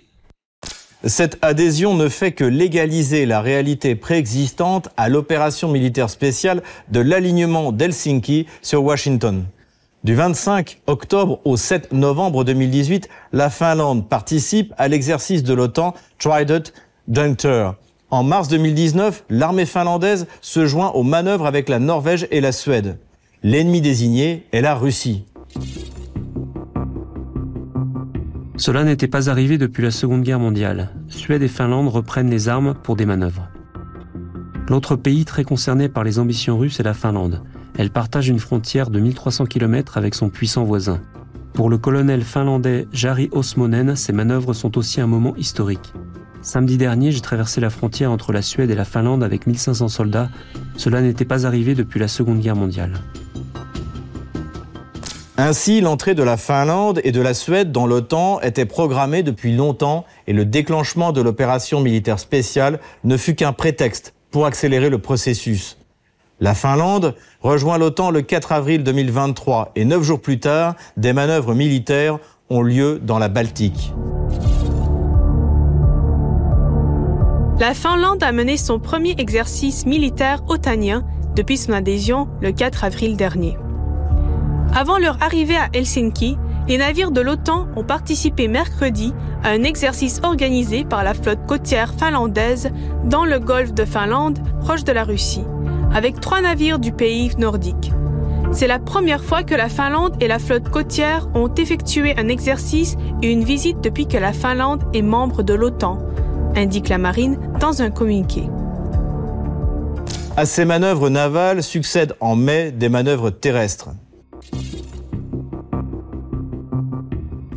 Cette 1.04 1.38
adhésion 1.44 1.94
ne 1.94 2.10
fait 2.10 2.32
que 2.32 2.44
légaliser 2.44 3.28
la 3.28 3.42
réalité 3.42 3.96
préexistante 3.96 4.90
à 4.98 5.10
l'opération 5.10 5.70
militaire 5.70 6.10
spéciale 6.10 6.64
de 6.90 7.00
l'alignement 7.00 7.72
d'Helsinki 7.72 8.48
sur 8.64 8.84
Washington. 8.84 9.46
Du 10.04 10.16
25 10.16 10.80
octobre 10.88 11.40
au 11.46 11.56
7 11.56 11.94
novembre 11.94 12.44
2018, 12.44 13.10
la 13.32 13.52
Finlande 13.52 14.10
participe 14.10 14.74
à 14.78 14.88
l'exercice 14.88 15.44
de 15.44 15.54
l'OTAN 15.54 15.94
Trident 16.18 16.64
Juncture. 17.12 17.76
En 18.10 18.24
mars 18.24 18.48
2019, 18.48 19.26
l'armée 19.30 19.66
finlandaise 19.66 20.26
se 20.42 20.66
joint 20.66 20.90
aux 20.92 21.04
manœuvres 21.04 21.46
avec 21.46 21.70
la 21.70 21.78
Norvège 21.78 22.28
et 22.32 22.42
la 22.42 22.52
Suède. 22.52 22.98
L'ennemi 23.44 23.82
désigné 23.82 24.48
est 24.52 24.62
la 24.62 24.74
Russie. 24.74 25.26
Cela 28.58 28.84
n'était 28.84 29.08
pas 29.08 29.30
arrivé 29.30 29.60
depuis 29.60 29.84
la 29.84 29.92
Seconde 29.92 30.24
Guerre 30.24 30.40
mondiale. 30.40 30.90
Suède 31.10 31.44
et 31.44 31.48
Finlande 31.48 31.90
reprennent 31.90 32.32
les 32.32 32.50
armes 32.50 32.74
pour 32.74 32.96
des 32.96 33.06
manœuvres. 33.06 33.48
L'autre 34.68 34.96
pays 34.96 35.26
très 35.26 35.44
concerné 35.44 35.90
par 35.90 36.04
les 36.04 36.18
ambitions 36.18 36.58
russes 36.58 36.80
est 36.80 36.84
la 36.84 36.96
Finlande. 36.96 37.44
Elle 37.78 37.92
partage 37.92 38.30
une 38.30 38.40
frontière 38.40 38.90
de 38.90 39.00
1300 39.00 39.46
km 39.46 39.98
avec 39.98 40.16
son 40.16 40.30
puissant 40.30 40.64
voisin. 40.64 41.00
Pour 41.54 41.70
le 41.70 41.78
colonel 41.78 42.24
finlandais 42.24 42.88
Jari 42.92 43.30
Osmonen, 43.32 43.96
ces 43.96 44.14
manœuvres 44.14 44.54
sont 44.54 44.78
aussi 44.78 45.02
un 45.02 45.08
moment 45.08 45.36
historique. 45.36 45.94
Samedi 46.42 46.78
dernier, 46.78 47.12
j'ai 47.12 47.22
traversé 47.22 47.62
la 47.62 47.70
frontière 47.70 48.12
entre 48.12 48.32
la 48.32 48.42
Suède 48.42 48.72
et 48.72 48.76
la 48.76 48.86
Finlande 48.86 49.24
avec 49.24 49.46
1500 49.46 49.88
soldats. 49.88 50.30
Cela 50.78 51.02
n'était 51.02 51.26
pas 51.26 51.46
arrivé 51.46 51.76
depuis 51.76 52.00
la 52.00 52.08
Seconde 52.08 52.40
Guerre 52.40 52.56
mondiale. 52.56 52.94
Ainsi, 55.40 55.82
l'entrée 55.82 56.16
de 56.16 56.24
la 56.24 56.36
Finlande 56.36 57.00
et 57.04 57.12
de 57.12 57.22
la 57.22 57.36
Suède 57.36 57.72
dans 57.72 57.86
l'OTAN 57.86 58.42
était 58.42 58.66
programmée 58.66 59.22
depuis 59.22 59.56
longtemps 59.56 60.04
et 60.26 60.34
le 60.34 60.46
déclenchement 60.46 61.12
de 61.12 61.22
l'opération 61.22 61.80
militaire 61.80 62.18
spéciale 62.18 62.80
ne 63.04 63.18
fut 63.18 63.36
qu'un 63.36 63.54
prétexte 63.54 64.16
pour 64.32 64.48
accélérer 64.48 64.90
le 64.90 64.98
processus. 64.98 65.78
La 66.40 66.56
Finlande 66.56 67.14
rejoint 67.42 67.78
l'OTAN 67.78 68.10
le 68.10 68.24
4 68.24 68.52
avril 68.52 68.84
2023 68.84 69.74
et 69.76 69.86
neuf 69.86 70.02
jours 70.02 70.22
plus 70.22 70.40
tard, 70.40 70.74
des 70.98 71.14
manœuvres 71.14 71.54
militaires 71.54 72.18
ont 72.50 72.64
lieu 72.64 73.00
dans 73.00 73.20
la 73.20 73.28
Baltique. 73.28 73.94
La 77.60 77.76
Finlande 77.76 78.24
a 78.24 78.32
mené 78.32 78.58
son 78.58 78.80
premier 78.80 79.14
exercice 79.20 79.86
militaire 79.86 80.44
otanien 80.48 81.06
depuis 81.36 81.58
son 81.58 81.74
adhésion 81.74 82.28
le 82.42 82.52
4 82.52 82.84
avril 82.84 83.18
dernier. 83.18 83.56
Avant 84.76 84.98
leur 84.98 85.18
arrivée 85.22 85.58
à 85.58 85.70
Helsinki, 85.74 86.38
les 86.68 86.78
navires 86.78 87.12
de 87.12 87.22
l'OTAN 87.22 87.68
ont 87.76 87.84
participé 87.84 88.48
mercredi 88.48 89.14
à 89.44 89.50
un 89.50 89.64
exercice 89.64 90.20
organisé 90.24 90.84
par 90.84 91.04
la 91.04 91.14
flotte 91.14 91.46
côtière 91.48 91.94
finlandaise 91.94 92.70
dans 93.06 93.26
le 93.26 93.40
golfe 93.40 93.74
de 93.74 93.86
Finlande, 93.86 94.40
proche 94.62 94.84
de 94.84 94.92
la 94.92 95.04
Russie, 95.04 95.46
avec 95.94 96.20
trois 96.20 96.42
navires 96.42 96.80
du 96.80 96.92
pays 96.92 97.32
nordique. 97.38 97.92
C'est 98.52 98.68
la 98.68 98.80
première 98.80 99.24
fois 99.24 99.44
que 99.44 99.56
la 99.56 99.70
Finlande 99.70 100.16
et 100.22 100.28
la 100.28 100.40
flotte 100.40 100.70
côtière 100.70 101.28
ont 101.36 101.54
effectué 101.54 102.18
un 102.18 102.28
exercice 102.28 102.96
et 103.22 103.32
une 103.32 103.44
visite 103.44 103.82
depuis 103.82 104.08
que 104.08 104.18
la 104.18 104.34
Finlande 104.34 104.84
est 104.94 105.02
membre 105.02 105.44
de 105.44 105.54
l'OTAN, 105.54 106.00
indique 106.56 106.90
la 106.90 106.98
marine 106.98 107.38
dans 107.60 107.82
un 107.82 107.92
communiqué. 107.92 108.44
À 110.36 110.46
ces 110.46 110.66
manœuvres 110.66 111.10
navales 111.10 111.64
succèdent 111.64 112.14
en 112.20 112.36
mai 112.36 112.72
des 112.72 112.90
manœuvres 112.90 113.32
terrestres. 113.32 113.90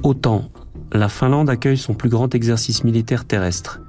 Autant, 0.02 0.50
la 0.92 1.10
Finlande 1.10 1.50
accueille 1.50 1.76
son 1.76 1.92
plus 1.92 2.08
grand 2.08 2.34
exercice 2.34 2.84
militaire 2.84 3.26
terrestre. 3.26 3.80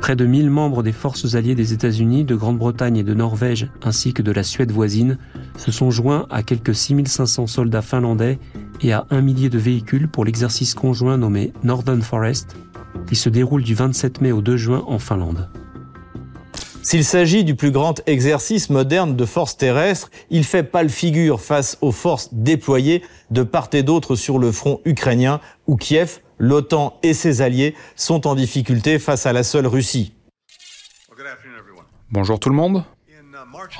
Près 0.00 0.16
de 0.16 0.24
1000 0.24 0.48
membres 0.48 0.82
des 0.82 0.92
forces 0.92 1.34
alliées 1.34 1.54
des 1.54 1.74
États-Unis, 1.74 2.24
de 2.24 2.34
Grande-Bretagne 2.34 2.96
et 2.96 3.02
de 3.02 3.12
Norvège, 3.12 3.68
ainsi 3.82 4.14
que 4.14 4.22
de 4.22 4.32
la 4.32 4.42
Suède 4.42 4.72
voisine, 4.72 5.18
se 5.58 5.70
sont 5.70 5.90
joints 5.90 6.24
à 6.30 6.42
quelques 6.42 6.74
6500 6.74 7.46
soldats 7.46 7.82
finlandais 7.82 8.38
et 8.80 8.94
à 8.94 9.06
un 9.10 9.20
millier 9.20 9.50
de 9.50 9.58
véhicules 9.58 10.08
pour 10.08 10.24
l'exercice 10.24 10.72
conjoint 10.72 11.18
nommé 11.18 11.52
Northern 11.62 12.00
Forest, 12.00 12.56
qui 13.06 13.14
se 13.14 13.28
déroule 13.28 13.62
du 13.62 13.74
27 13.74 14.22
mai 14.22 14.32
au 14.32 14.40
2 14.40 14.56
juin 14.56 14.82
en 14.86 14.98
Finlande. 14.98 15.50
S'il 16.82 17.04
s'agit 17.04 17.44
du 17.44 17.54
plus 17.54 17.70
grand 17.70 18.00
exercice 18.06 18.70
moderne 18.70 19.14
de 19.14 19.24
force 19.26 19.56
terrestre, 19.56 20.10
il 20.30 20.44
fait 20.44 20.62
pâle 20.62 20.88
figure 20.88 21.40
face 21.40 21.76
aux 21.82 21.92
forces 21.92 22.30
déployées 22.32 23.02
de 23.30 23.42
part 23.42 23.68
et 23.74 23.82
d'autre 23.82 24.16
sur 24.16 24.38
le 24.38 24.50
front 24.50 24.80
ukrainien 24.86 25.40
où 25.66 25.76
Kiev, 25.76 26.20
l'OTAN 26.38 26.98
et 27.02 27.12
ses 27.12 27.42
alliés 27.42 27.74
sont 27.96 28.26
en 28.26 28.34
difficulté 28.34 28.98
face 28.98 29.26
à 29.26 29.32
la 29.34 29.42
seule 29.42 29.66
Russie. 29.66 30.14
Bonjour 32.10 32.40
tout 32.40 32.48
le 32.48 32.56
monde. 32.56 32.82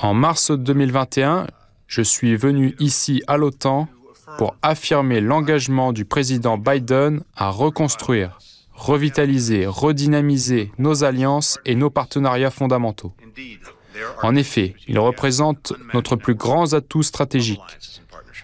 En 0.02 0.12
mars 0.12 0.50
2021, 0.50 1.46
je 1.86 2.02
suis 2.02 2.36
venu 2.36 2.76
ici 2.80 3.22
à 3.26 3.38
l'OTAN 3.38 3.88
pour 4.36 4.56
affirmer 4.62 5.20
l'engagement 5.20 5.92
du 5.92 6.04
président 6.04 6.58
Biden 6.58 7.22
à 7.34 7.48
reconstruire 7.48 8.38
revitaliser, 8.80 9.66
redynamiser 9.66 10.72
nos 10.78 11.04
alliances 11.04 11.58
et 11.66 11.74
nos 11.74 11.90
partenariats 11.90 12.50
fondamentaux. 12.50 13.12
En 14.22 14.34
effet, 14.34 14.74
ils 14.88 14.98
représentent 14.98 15.74
notre 15.92 16.16
plus 16.16 16.34
grand 16.34 16.72
atout 16.72 17.02
stratégique, 17.02 17.60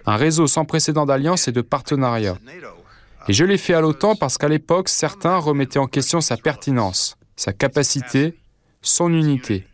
un 0.05 0.17
réseau 0.17 0.47
sans 0.47 0.67
précédent 0.67 1.07
d'alliances 1.07 1.49
et 1.49 1.53
de 1.53 1.63
partenariats. 1.63 2.37
Et 3.29 3.33
je 3.33 3.45
l'ai 3.45 3.57
fait 3.57 3.73
à 3.73 3.81
l'OTAN 3.81 4.15
parce 4.15 4.37
qu'à 4.37 4.49
l'époque, 4.49 4.91
certains 4.91 5.39
remettaient 5.39 5.79
en 5.79 5.87
question 5.87 6.21
sa 6.21 6.37
pertinence, 6.37 7.17
sa 7.35 7.55
capacité, 7.55 8.35
son 8.83 9.13
unité. 9.13 9.65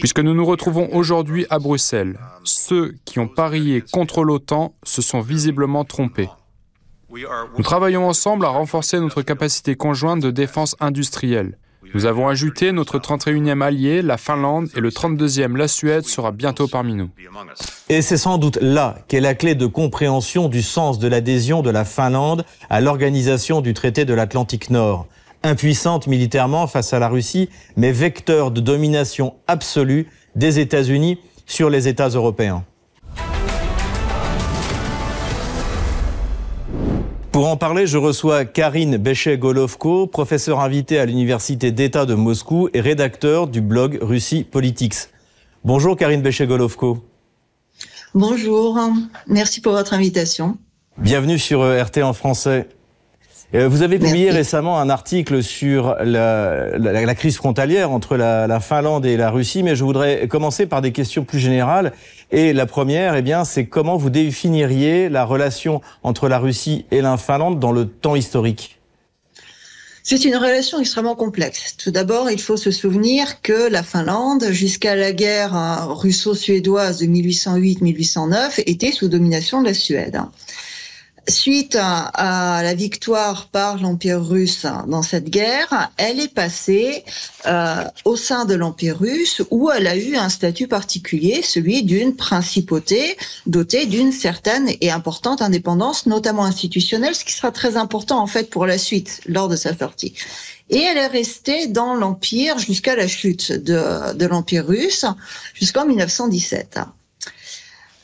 Puisque 0.00 0.18
nous 0.18 0.34
nous 0.34 0.44
retrouvons 0.44 0.88
aujourd'hui 0.92 1.46
à 1.50 1.60
Bruxelles, 1.60 2.18
ceux 2.42 2.96
qui 3.04 3.20
ont 3.20 3.28
parié 3.28 3.80
contre 3.80 4.24
l'OTAN 4.24 4.74
se 4.82 5.02
sont 5.02 5.20
visiblement 5.20 5.84
trompés. 5.84 6.28
Nous 7.56 7.62
travaillons 7.62 8.08
ensemble 8.08 8.44
à 8.46 8.48
renforcer 8.48 8.98
notre 8.98 9.22
capacité 9.22 9.74
conjointe 9.74 10.20
de 10.20 10.30
défense 10.30 10.76
industrielle. 10.80 11.58
Nous 11.94 12.06
avons 12.06 12.28
ajouté 12.28 12.72
notre 12.72 12.98
31e 12.98 13.60
allié, 13.60 14.00
la 14.00 14.16
Finlande, 14.16 14.68
et 14.74 14.80
le 14.80 14.88
32e, 14.88 15.56
la 15.56 15.68
Suède, 15.68 16.04
sera 16.04 16.32
bientôt 16.32 16.66
parmi 16.66 16.94
nous. 16.94 17.10
Et 17.90 18.00
c'est 18.00 18.16
sans 18.16 18.38
doute 18.38 18.56
là 18.62 18.96
qu'est 19.08 19.20
la 19.20 19.34
clé 19.34 19.54
de 19.54 19.66
compréhension 19.66 20.48
du 20.48 20.62
sens 20.62 20.98
de 20.98 21.06
l'adhésion 21.06 21.60
de 21.60 21.68
la 21.68 21.84
Finlande 21.84 22.46
à 22.70 22.80
l'organisation 22.80 23.60
du 23.60 23.74
traité 23.74 24.06
de 24.06 24.14
l'Atlantique 24.14 24.70
Nord. 24.70 25.06
Impuissante 25.42 26.06
militairement 26.06 26.66
face 26.66 26.94
à 26.94 26.98
la 26.98 27.08
Russie, 27.08 27.50
mais 27.76 27.92
vecteur 27.92 28.52
de 28.52 28.60
domination 28.60 29.34
absolue 29.46 30.08
des 30.34 30.60
États-Unis 30.60 31.18
sur 31.44 31.68
les 31.68 31.88
États 31.88 32.08
européens. 32.08 32.64
Pour 37.32 37.48
en 37.48 37.56
parler, 37.56 37.86
je 37.86 37.96
reçois 37.96 38.44
Karine 38.44 38.98
Béchet-Golovko, 38.98 40.06
professeure 40.06 40.60
invitée 40.60 40.98
à 40.98 41.06
l'Université 41.06 41.72
d'État 41.72 42.04
de 42.04 42.12
Moscou 42.12 42.68
et 42.74 42.82
rédacteur 42.82 43.46
du 43.46 43.62
blog 43.62 43.98
Russie 44.02 44.44
Politics. 44.44 45.08
Bonjour 45.64 45.96
Karine 45.96 46.20
Béchet-Golovko. 46.20 47.02
Bonjour, 48.14 48.78
merci 49.26 49.62
pour 49.62 49.72
votre 49.72 49.94
invitation. 49.94 50.58
Bienvenue 50.98 51.38
sur 51.38 51.62
euh, 51.62 51.82
RT 51.82 52.02
en 52.02 52.12
français. 52.12 52.68
Euh, 53.54 53.66
vous 53.66 53.80
avez 53.80 53.98
publié 53.98 54.30
récemment 54.30 54.78
un 54.78 54.90
article 54.90 55.42
sur 55.42 55.96
la, 56.02 56.76
la, 56.76 57.04
la 57.06 57.14
crise 57.14 57.36
frontalière 57.36 57.90
entre 57.90 58.18
la, 58.18 58.46
la, 58.46 58.60
Finlande 58.60 59.06
et 59.06 59.16
la 59.16 59.30
Russie, 59.30 59.62
mais 59.62 59.74
je 59.74 59.84
voudrais 59.84 60.28
commencer 60.28 60.66
par 60.66 60.82
des 60.82 60.92
questions 60.92 61.24
plus 61.24 61.38
générales. 61.38 61.92
Et 62.34 62.54
la 62.54 62.64
première, 62.64 63.14
eh 63.14 63.20
bien, 63.20 63.44
c'est 63.44 63.66
comment 63.66 63.98
vous 63.98 64.08
définiriez 64.08 65.10
la 65.10 65.26
relation 65.26 65.82
entre 66.02 66.28
la 66.28 66.38
Russie 66.38 66.86
et 66.90 67.02
la 67.02 67.18
Finlande 67.18 67.60
dans 67.60 67.72
le 67.72 67.86
temps 67.86 68.16
historique? 68.16 68.78
C'est 70.02 70.24
une 70.24 70.36
relation 70.36 70.80
extrêmement 70.80 71.14
complexe. 71.14 71.76
Tout 71.76 71.90
d'abord, 71.90 72.30
il 72.30 72.40
faut 72.40 72.56
se 72.56 72.70
souvenir 72.70 73.42
que 73.42 73.70
la 73.70 73.82
Finlande, 73.82 74.46
jusqu'à 74.50 74.96
la 74.96 75.12
guerre 75.12 75.86
russo-suédoise 75.90 76.98
de 76.98 77.06
1808-1809, 77.06 78.62
était 78.64 78.92
sous 78.92 79.08
domination 79.08 79.60
de 79.60 79.66
la 79.66 79.74
Suède 79.74 80.18
suite 81.28 81.76
à, 81.80 82.60
la 82.62 82.74
victoire 82.74 83.48
par 83.48 83.80
l'Empire 83.80 84.24
russe 84.24 84.66
dans 84.86 85.02
cette 85.02 85.30
guerre, 85.30 85.90
elle 85.96 86.20
est 86.20 86.32
passée 86.32 87.04
euh, 87.46 87.84
au 88.04 88.16
sein 88.16 88.44
de 88.44 88.54
l'Empire 88.54 88.98
russe 88.98 89.42
où 89.50 89.70
elle 89.70 89.86
a 89.86 89.96
eu 89.96 90.16
un 90.16 90.28
statut 90.28 90.68
particulier, 90.68 91.42
celui 91.42 91.82
d'une 91.82 92.16
principauté 92.16 93.16
dotée 93.46 93.86
d'une 93.86 94.12
certaine 94.12 94.70
et 94.80 94.90
importante 94.90 95.42
indépendance, 95.42 96.06
notamment 96.06 96.44
institutionnelle, 96.44 97.14
ce 97.14 97.24
qui 97.24 97.32
sera 97.32 97.52
très 97.52 97.76
important 97.76 98.20
en 98.20 98.26
fait 98.26 98.50
pour 98.50 98.66
la 98.66 98.78
suite 98.78 99.20
lors 99.26 99.48
de 99.48 99.56
sa 99.56 99.76
sortie. 99.76 100.14
Et 100.70 100.80
elle 100.80 100.96
est 100.96 101.06
restée 101.06 101.66
dans 101.66 101.94
l'Empire 101.94 102.58
jusqu'à 102.58 102.96
la 102.96 103.06
chute 103.06 103.52
de, 103.52 104.14
de 104.14 104.26
l'Empire 104.26 104.66
russe, 104.66 105.04
jusqu'en 105.54 105.86
1917. 105.86 106.78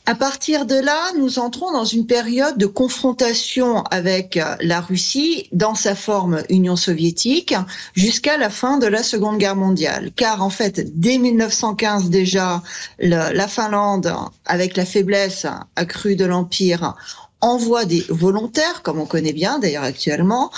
À 0.09 0.15
partir 0.15 0.65
de 0.65 0.73
là, 0.73 1.11
nous 1.19 1.37
entrons 1.37 1.71
dans 1.71 1.85
une 1.85 2.07
période 2.07 2.57
de 2.57 2.65
confrontation 2.65 3.83
avec 3.91 4.37
euh, 4.37 4.55
la 4.59 4.81
Russie 4.81 5.47
dans 5.51 5.75
sa 5.75 5.93
forme 5.93 6.41
Union 6.49 6.75
soviétique 6.75 7.53
jusqu'à 7.93 8.35
la 8.37 8.49
fin 8.49 8.79
de 8.79 8.87
la 8.87 9.03
Seconde 9.03 9.37
Guerre 9.37 9.55
mondiale. 9.55 10.09
Car 10.15 10.41
en 10.41 10.49
fait, 10.49 10.99
dès 10.99 11.19
1915 11.19 12.09
déjà, 12.09 12.63
la 12.97 13.47
Finlande, 13.47 14.11
avec 14.47 14.75
la 14.77 14.85
faiblesse 14.85 15.45
accrue 15.75 16.15
de 16.15 16.25
l'Empire, 16.25 16.95
envoie 17.41 17.85
des 17.85 18.03
volontaires, 18.09 18.81
comme 18.81 18.99
on 18.99 19.05
connaît 19.05 19.33
bien 19.33 19.59
d'ailleurs 19.59 19.83
actuellement, 19.83 20.51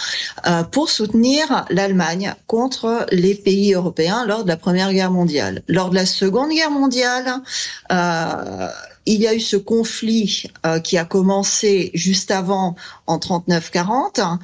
euh, 0.48 0.64
pour 0.64 0.90
soutenir 0.90 1.66
l'Allemagne 1.70 2.34
contre 2.48 3.06
les 3.12 3.36
pays 3.36 3.74
européens 3.74 4.26
lors 4.26 4.44
de 4.44 4.48
la 4.48 4.58
Première 4.58 4.92
Guerre 4.94 5.12
mondiale. 5.12 5.62
Lors 5.68 5.90
de 5.90 5.96
la 5.96 6.06
Seconde 6.06 6.52
Guerre 6.52 6.72
mondiale, 6.72 7.42
euh, 7.92 8.68
il 9.06 9.22
y 9.22 9.28
a 9.28 9.34
eu 9.34 9.40
ce 9.40 9.58
conflit 9.58 10.44
euh, 10.66 10.80
qui 10.80 10.98
a 10.98 11.06
commencé 11.06 11.92
juste 11.94 12.32
avant 12.32 12.76
en 13.08 13.18
39-40 13.18 14.38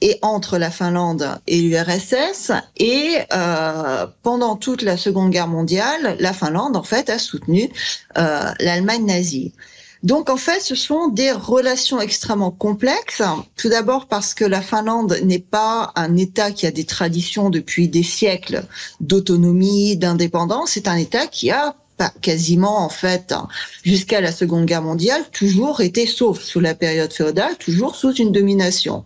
et 0.00 0.18
entre 0.22 0.58
la 0.58 0.70
Finlande 0.70 1.38
et 1.46 1.60
l'URSS 1.60 2.52
et 2.76 3.18
euh, 3.32 4.06
pendant 4.22 4.56
toute 4.56 4.82
la 4.82 4.96
Seconde 4.96 5.30
Guerre 5.30 5.48
mondiale, 5.48 6.16
la 6.18 6.32
Finlande 6.32 6.76
en 6.76 6.82
fait 6.82 7.08
a 7.08 7.18
soutenu 7.18 7.70
euh, 8.18 8.52
l'Allemagne 8.60 9.06
nazie. 9.06 9.52
Donc 10.02 10.30
en 10.30 10.36
fait, 10.36 10.60
ce 10.60 10.74
sont 10.74 11.08
des 11.08 11.30
relations 11.30 12.00
extrêmement 12.00 12.50
complexes. 12.50 13.22
Tout 13.56 13.68
d'abord 13.68 14.06
parce 14.08 14.34
que 14.34 14.44
la 14.44 14.60
Finlande 14.60 15.16
n'est 15.22 15.38
pas 15.38 15.92
un 15.94 16.16
État 16.16 16.50
qui 16.50 16.66
a 16.66 16.72
des 16.72 16.84
traditions 16.84 17.50
depuis 17.50 17.88
des 17.88 18.02
siècles 18.02 18.64
d'autonomie, 19.00 19.96
d'indépendance. 19.96 20.70
C'est 20.72 20.88
un 20.88 20.96
État 20.96 21.28
qui 21.28 21.52
a 21.52 21.76
quasiment 22.20 22.84
en 22.84 22.88
fait 22.88 23.34
jusqu'à 23.84 24.20
la 24.20 24.32
Seconde 24.32 24.66
Guerre 24.66 24.82
mondiale 24.82 25.24
toujours 25.32 25.80
été 25.80 26.06
sauf 26.06 26.42
sous 26.42 26.60
la 26.60 26.74
période 26.74 27.12
féodale, 27.12 27.56
toujours 27.58 27.96
sous 27.96 28.14
une 28.14 28.32
domination. 28.32 29.04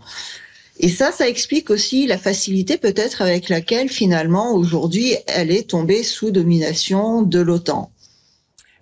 Et 0.79 0.89
ça, 0.89 1.11
ça 1.11 1.29
explique 1.29 1.71
aussi 1.71 2.07
la 2.07 2.19
facilité 2.19 2.77
peut-être 2.77 3.23
avec 3.23 3.49
laquelle 3.49 3.89
finalement 3.89 4.55
aujourd'hui 4.55 5.17
elle 5.27 5.51
est 5.51 5.71
tombée 5.71 6.03
sous 6.03 6.31
domination 6.31 7.23
de 7.23 7.41
l'OTAN. 7.41 7.91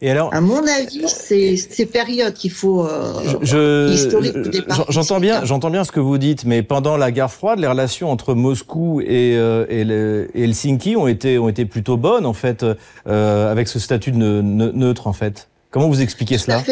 Et 0.05 0.11
alors, 0.11 0.35
à 0.35 0.43
mon 0.43 0.67
avis, 0.67 1.09
c'est 1.09 1.57
ces 1.57 1.87
périodes 1.87 2.35
qu'il 2.35 2.51
faut 2.51 2.85
euh, 2.85 3.39
je, 3.41 4.85
J'entends 4.91 5.19
bien, 5.19 5.47
j'entends 5.47 5.71
bien 5.71 5.83
ce 5.83 5.93
que 5.93 5.99
vous 5.99 6.19
dites, 6.19 6.45
mais 6.45 6.63
pendant 6.63 6.99
la 6.99 7.11
guerre 7.11 7.33
froide, 7.33 7.59
les 7.59 7.67
relations 7.67 8.11
entre 8.11 8.35
Moscou 8.35 9.01
et, 9.01 9.35
euh, 9.35 9.65
et, 9.71 9.83
le, 9.83 10.29
et 10.35 10.45
Helsinki 10.45 10.95
ont 10.97 11.09
été 11.09 11.39
ont 11.39 11.49
été 11.49 11.65
plutôt 11.65 11.97
bonnes 11.97 12.27
en 12.27 12.35
fait, 12.35 12.67
euh, 13.07 13.51
avec 13.51 13.67
ce 13.67 13.79
statut 13.79 14.13
de 14.13 14.19
neutre 14.43 15.07
en 15.07 15.15
fait. 15.15 15.49
Comment 15.71 15.89
vous 15.89 16.03
expliquez 16.03 16.37
cela 16.37 16.63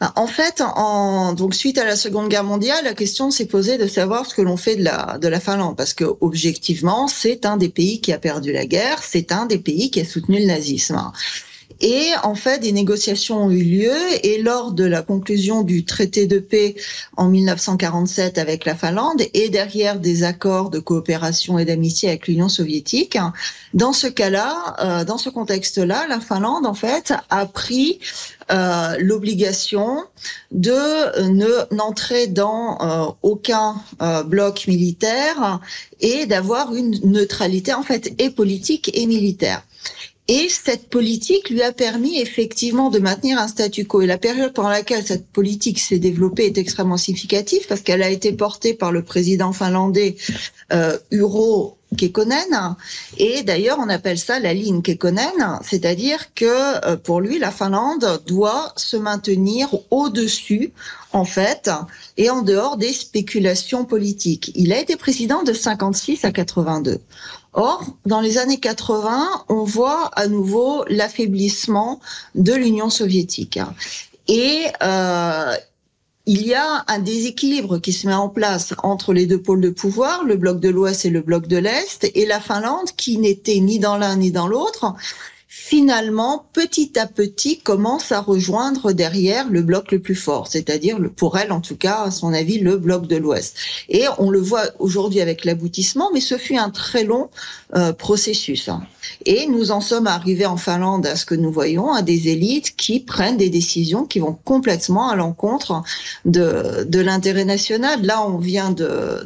bah, 0.00 0.12
en 0.16 0.26
fait, 0.26 0.60
en, 0.60 1.34
donc 1.34 1.54
suite 1.54 1.78
à 1.78 1.84
la 1.84 1.94
Seconde 1.94 2.28
Guerre 2.28 2.42
mondiale, 2.42 2.82
la 2.82 2.94
question 2.94 3.30
s'est 3.30 3.46
posée 3.46 3.78
de 3.78 3.86
savoir 3.86 4.26
ce 4.26 4.34
que 4.34 4.42
l'on 4.42 4.56
fait 4.56 4.74
de 4.74 4.82
la 4.82 5.16
de 5.22 5.28
la 5.28 5.38
Finlande, 5.38 5.76
parce 5.76 5.94
que 5.94 6.06
objectivement, 6.20 7.06
c'est 7.06 7.46
un 7.46 7.56
des 7.56 7.68
pays 7.68 8.00
qui 8.00 8.12
a 8.12 8.18
perdu 8.18 8.50
la 8.50 8.66
guerre, 8.66 8.98
c'est 9.00 9.30
un 9.30 9.46
des 9.46 9.58
pays 9.58 9.92
qui 9.92 10.00
a 10.00 10.04
soutenu 10.04 10.40
le 10.40 10.46
nazisme. 10.46 11.00
Et 11.82 12.10
en 12.22 12.36
fait, 12.36 12.60
des 12.60 12.70
négociations 12.72 13.44
ont 13.44 13.50
eu 13.50 13.62
lieu 13.62 13.96
et 14.22 14.40
lors 14.40 14.72
de 14.72 14.84
la 14.84 15.02
conclusion 15.02 15.62
du 15.62 15.84
traité 15.84 16.28
de 16.28 16.38
paix 16.38 16.76
en 17.16 17.28
1947 17.28 18.38
avec 18.38 18.64
la 18.64 18.76
Finlande 18.76 19.20
et 19.34 19.48
derrière 19.48 19.98
des 19.98 20.22
accords 20.22 20.70
de 20.70 20.78
coopération 20.78 21.58
et 21.58 21.64
d'amitié 21.64 22.08
avec 22.08 22.28
l'Union 22.28 22.48
soviétique, 22.48 23.18
dans 23.74 23.92
ce 23.92 24.06
cas-là, 24.06 24.76
euh, 24.80 25.04
dans 25.04 25.18
ce 25.18 25.28
contexte-là, 25.28 26.06
la 26.08 26.20
Finlande 26.20 26.66
en 26.66 26.74
fait 26.74 27.12
a 27.30 27.46
pris 27.46 27.98
euh, 28.50 28.96
l'obligation 28.98 30.04
de 30.50 31.22
ne 31.30 31.74
n'entrer 31.74 32.26
dans 32.26 32.78
euh, 32.80 33.12
aucun 33.22 33.76
euh, 34.02 34.22
bloc 34.24 34.66
militaire 34.66 35.60
et 36.00 36.26
d'avoir 36.26 36.74
une 36.74 36.98
neutralité 37.04 37.72
en 37.72 37.82
fait 37.82 38.12
et 38.18 38.30
politique 38.30 38.90
et 38.94 39.06
militaire. 39.06 39.62
Et 40.28 40.48
cette 40.48 40.88
politique 40.88 41.50
lui 41.50 41.62
a 41.62 41.72
permis 41.72 42.20
effectivement 42.20 42.90
de 42.90 43.00
maintenir 43.00 43.38
un 43.38 43.48
statu 43.48 43.84
quo. 43.84 44.02
Et 44.02 44.06
la 44.06 44.18
période 44.18 44.52
pendant 44.52 44.68
laquelle 44.68 45.04
cette 45.04 45.26
politique 45.26 45.80
s'est 45.80 45.98
développée 45.98 46.46
est 46.46 46.58
extrêmement 46.58 46.96
significative 46.96 47.66
parce 47.68 47.80
qu'elle 47.80 48.02
a 48.02 48.08
été 48.08 48.32
portée 48.32 48.72
par 48.72 48.92
le 48.92 49.02
président 49.02 49.52
finlandais 49.52 50.16
euh, 50.72 50.96
Uro 51.10 51.76
Kekkonen. 51.96 52.76
Et 53.18 53.42
d'ailleurs, 53.42 53.78
on 53.80 53.88
appelle 53.88 54.18
ça 54.18 54.38
la 54.38 54.54
ligne 54.54 54.80
Kekkonen, 54.80 55.58
c'est-à-dire 55.62 56.32
que 56.34 56.86
euh, 56.86 56.96
pour 56.96 57.20
lui, 57.20 57.38
la 57.38 57.50
Finlande 57.50 58.22
doit 58.26 58.72
se 58.76 58.96
maintenir 58.96 59.74
au-dessus, 59.90 60.72
en 61.12 61.24
fait, 61.24 61.68
et 62.16 62.30
en 62.30 62.42
dehors 62.42 62.76
des 62.76 62.92
spéculations 62.92 63.84
politiques. 63.84 64.52
Il 64.54 64.72
a 64.72 64.78
été 64.78 64.96
président 64.96 65.42
de 65.42 65.52
56 65.52 66.24
à 66.24 66.32
82. 66.32 67.00
Or, 67.54 67.84
dans 68.06 68.20
les 68.20 68.38
années 68.38 68.58
80, 68.58 69.44
on 69.48 69.64
voit 69.64 70.10
à 70.14 70.26
nouveau 70.26 70.84
l'affaiblissement 70.88 72.00
de 72.34 72.54
l'Union 72.54 72.88
soviétique. 72.88 73.58
Et 74.26 74.64
euh, 74.82 75.54
il 76.24 76.46
y 76.46 76.54
a 76.54 76.84
un 76.86 76.98
déséquilibre 76.98 77.78
qui 77.78 77.92
se 77.92 78.06
met 78.06 78.14
en 78.14 78.28
place 78.28 78.74
entre 78.82 79.12
les 79.12 79.26
deux 79.26 79.42
pôles 79.42 79.60
de 79.60 79.70
pouvoir, 79.70 80.24
le 80.24 80.36
bloc 80.36 80.60
de 80.60 80.70
l'Ouest 80.70 81.04
et 81.04 81.10
le 81.10 81.20
bloc 81.20 81.46
de 81.46 81.58
l'Est, 81.58 82.10
et 82.14 82.26
la 82.26 82.40
Finlande, 82.40 82.90
qui 82.96 83.18
n'était 83.18 83.58
ni 83.58 83.78
dans 83.78 83.98
l'un 83.98 84.16
ni 84.16 84.30
dans 84.30 84.46
l'autre, 84.46 84.94
finalement, 85.54 86.46
petit 86.54 86.98
à 86.98 87.06
petit, 87.06 87.58
commence 87.58 88.10
à 88.10 88.20
rejoindre 88.20 88.92
derrière 88.92 89.50
le 89.50 89.60
bloc 89.60 89.92
le 89.92 89.98
plus 89.98 90.14
fort, 90.14 90.46
c'est-à-dire 90.46 90.98
pour 91.14 91.36
elle, 91.36 91.52
en 91.52 91.60
tout 91.60 91.76
cas, 91.76 92.04
à 92.04 92.10
son 92.10 92.32
avis, 92.32 92.58
le 92.58 92.78
bloc 92.78 93.06
de 93.06 93.16
l'Ouest. 93.16 93.58
Et 93.90 94.06
on 94.16 94.30
le 94.30 94.40
voit 94.40 94.64
aujourd'hui 94.78 95.20
avec 95.20 95.44
l'aboutissement, 95.44 96.08
mais 96.14 96.20
ce 96.20 96.38
fut 96.38 96.56
un 96.56 96.70
très 96.70 97.04
long 97.04 97.28
euh, 97.76 97.92
processus. 97.92 98.70
Et 99.26 99.46
nous 99.46 99.72
en 99.72 99.82
sommes 99.82 100.06
arrivés 100.06 100.46
en 100.46 100.56
Finlande 100.56 101.06
à 101.06 101.16
ce 101.16 101.26
que 101.26 101.34
nous 101.34 101.52
voyons, 101.52 101.92
à 101.92 102.00
des 102.00 102.28
élites 102.28 102.74
qui 102.74 103.00
prennent 103.00 103.36
des 103.36 103.50
décisions 103.50 104.06
qui 104.06 104.20
vont 104.20 104.38
complètement 104.44 105.10
à 105.10 105.16
l'encontre 105.16 105.82
de, 106.24 106.84
de 106.84 107.00
l'intérêt 107.00 107.44
national. 107.44 108.00
Là, 108.02 108.26
on 108.26 108.38
vient 108.38 108.70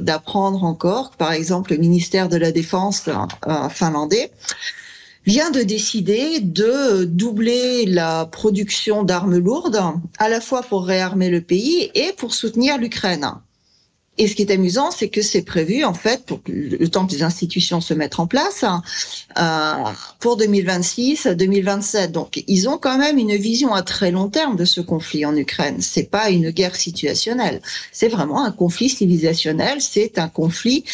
d'apprendre 0.01 0.65
encore, 0.65 1.12
par 1.12 1.31
exemple, 1.31 1.71
le 1.71 1.79
ministère 1.79 2.29
de 2.29 2.37
la 2.37 2.51
Défense 2.51 3.05
euh, 3.07 3.69
finlandais 3.69 4.33
vient 5.27 5.51
de 5.51 5.62
décider 5.62 6.41
de 6.41 7.05
doubler 7.05 7.85
la 7.87 8.27
production 8.27 9.03
d'armes 9.03 9.39
lourdes, 9.39 9.83
à 10.19 10.29
la 10.29 10.41
fois 10.41 10.62
pour 10.62 10.87
réarmer 10.87 11.31
le 11.31 11.41
pays 11.41 11.91
et 11.95 12.12
pour 12.17 12.33
soutenir 12.33 12.79
l'Ukraine. 12.79 13.33
Et 14.19 14.29
ce 14.29 14.35
qui 14.35 14.43
est 14.43 14.51
amusant, 14.51 14.91
c'est 14.91 15.09
que 15.09 15.21
c'est 15.21 15.43
prévu, 15.43 15.85
en 15.85 15.93
fait, 15.93 16.25
pour 16.25 16.41
le 16.47 16.89
temps 16.89 17.07
que 17.07 17.12
les 17.12 17.23
institutions 17.23 17.83
se 17.83 17.93
mettent 17.93 18.19
en 18.19 18.27
place, 18.27 18.65
euh, 19.39 19.73
pour 20.21 20.39
2026, 20.39 21.27
2027. 21.27 22.12
Donc, 22.12 22.43
ils 22.47 22.69
ont 22.69 22.79
quand 22.79 22.97
même 22.97 23.19
une 23.19 23.37
vision 23.37 23.75
à 23.75 23.83
très 23.83 24.11
long 24.11 24.29
terme 24.29 24.57
de 24.57 24.65
ce 24.65 24.81
conflit 24.81 25.27
en 25.27 25.37
Ukraine. 25.37 25.83
C'est 25.83 26.11
pas 26.11 26.31
une 26.31 26.51
guerre 26.51 26.77
situationnelle. 26.77 27.61
C'est 27.93 28.09
vraiment 28.09 28.43
un 28.43 28.53
conflit 28.53 28.89
civilisationnel. 28.89 29.83
C'est 29.83 30.19
un 30.19 30.29
conflit 30.29 30.85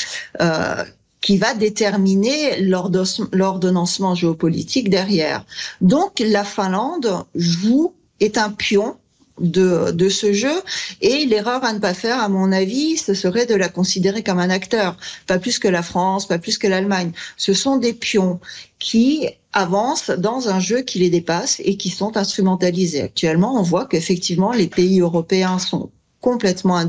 euh, 0.40 0.82
qui 1.22 1.38
va 1.38 1.54
déterminer 1.54 2.60
l'ordonnancement 2.60 4.14
géopolitique 4.14 4.90
derrière. 4.90 5.46
Donc 5.80 6.18
la 6.20 6.44
Finlande 6.44 7.24
joue, 7.34 7.94
est 8.20 8.38
un 8.38 8.50
pion 8.50 8.96
de, 9.40 9.90
de 9.90 10.08
ce 10.08 10.32
jeu 10.32 10.62
et 11.00 11.26
l'erreur 11.26 11.64
à 11.64 11.72
ne 11.72 11.78
pas 11.78 11.94
faire, 11.94 12.22
à 12.22 12.28
mon 12.28 12.52
avis, 12.52 12.96
ce 12.96 13.14
serait 13.14 13.46
de 13.46 13.54
la 13.54 13.68
considérer 13.68 14.22
comme 14.22 14.38
un 14.38 14.50
acteur, 14.50 14.96
pas 15.26 15.38
plus 15.38 15.58
que 15.58 15.68
la 15.68 15.82
France, 15.82 16.26
pas 16.26 16.38
plus 16.38 16.58
que 16.58 16.66
l'Allemagne. 16.68 17.12
Ce 17.36 17.54
sont 17.54 17.78
des 17.78 17.94
pions 17.94 18.40
qui 18.78 19.28
avancent 19.52 20.10
dans 20.10 20.48
un 20.48 20.60
jeu 20.60 20.82
qui 20.82 20.98
les 21.00 21.10
dépasse 21.10 21.60
et 21.64 21.76
qui 21.76 21.90
sont 21.90 22.16
instrumentalisés. 22.16 23.02
Actuellement, 23.02 23.58
on 23.58 23.62
voit 23.62 23.86
qu'effectivement, 23.86 24.52
les 24.52 24.68
pays 24.68 25.00
européens 25.00 25.58
sont 25.58 25.90
complètement 26.20 26.80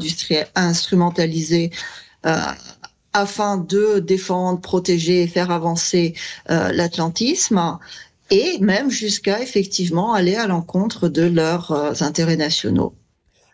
instrumentalisés 0.55 1.71
euh, 2.25 2.37
afin 3.13 3.57
de 3.57 3.99
défendre, 3.99 4.59
protéger 4.61 5.23
et 5.23 5.27
faire 5.27 5.51
avancer 5.51 6.13
euh, 6.49 6.71
l'atlantisme 6.71 7.77
et 8.31 8.57
même 8.59 8.89
jusqu'à 8.89 9.41
effectivement 9.41 10.13
aller 10.13 10.35
à 10.35 10.47
l'encontre 10.47 11.07
de 11.07 11.23
leurs 11.23 11.71
euh, 11.71 11.93
intérêts 12.01 12.37
nationaux. 12.37 12.93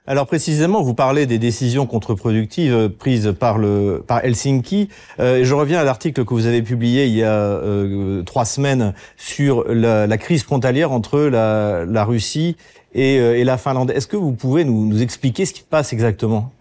Alors 0.09 0.25
précisément, 0.25 0.81
vous 0.81 0.95
parlez 0.95 1.27
des 1.27 1.37
décisions 1.37 1.85
contre-productives 1.85 2.73
euh, 2.73 2.89
prises 2.89 3.31
par 3.39 3.59
le 3.59 4.03
par 4.05 4.25
Helsinki. 4.25 4.89
Euh, 5.19 5.43
je 5.43 5.53
reviens 5.53 5.79
à 5.79 5.83
l'article 5.83 6.25
que 6.25 6.33
vous 6.33 6.47
avez 6.47 6.63
publié 6.63 7.05
il 7.05 7.13
y 7.13 7.21
a 7.21 7.31
euh, 7.31 8.23
trois 8.23 8.45
semaines 8.45 8.95
sur 9.17 9.65
la, 9.71 10.07
la, 10.07 10.17
crise 10.17 10.41
frontalière 10.41 10.91
entre 10.91 11.19
la, 11.19 11.85
la 11.85 12.05
Russie 12.05 12.57
et, 12.95 13.17
et, 13.17 13.43
la 13.43 13.59
Finlande. 13.59 13.91
Est-ce 13.91 14.07
que 14.07 14.17
vous 14.17 14.31
pouvez 14.31 14.63
nous, 14.63 14.87
nous 14.87 15.03
expliquer 15.03 15.45
ce 15.45 15.53
qui 15.53 15.59
se 15.59 15.65
passe 15.65 15.93
exactement? 15.93 16.51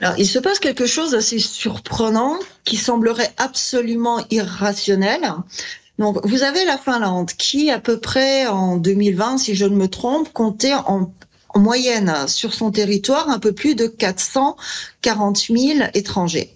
Alors, 0.00 0.14
il 0.18 0.26
se 0.26 0.38
passe 0.38 0.60
quelque 0.60 0.86
chose 0.86 1.10
d'assez 1.10 1.38
surprenant 1.38 2.38
qui 2.64 2.76
semblerait 2.76 3.32
absolument 3.36 4.24
irrationnel. 4.30 5.32
Donc, 5.98 6.24
vous 6.24 6.44
avez 6.44 6.64
la 6.64 6.78
Finlande 6.78 7.32
qui, 7.32 7.70
à 7.70 7.80
peu 7.80 7.98
près 7.98 8.46
en 8.46 8.76
2020, 8.76 9.38
si 9.38 9.56
je 9.56 9.64
ne 9.64 9.74
me 9.74 9.88
trompe, 9.88 10.32
comptait 10.32 10.74
en, 10.74 11.12
moyenne 11.56 12.28
sur 12.28 12.54
son 12.54 12.70
territoire 12.70 13.28
un 13.30 13.40
peu 13.40 13.52
plus 13.52 13.74
de 13.74 13.88
440 13.88 15.38
000 15.38 15.88
étrangers. 15.94 16.54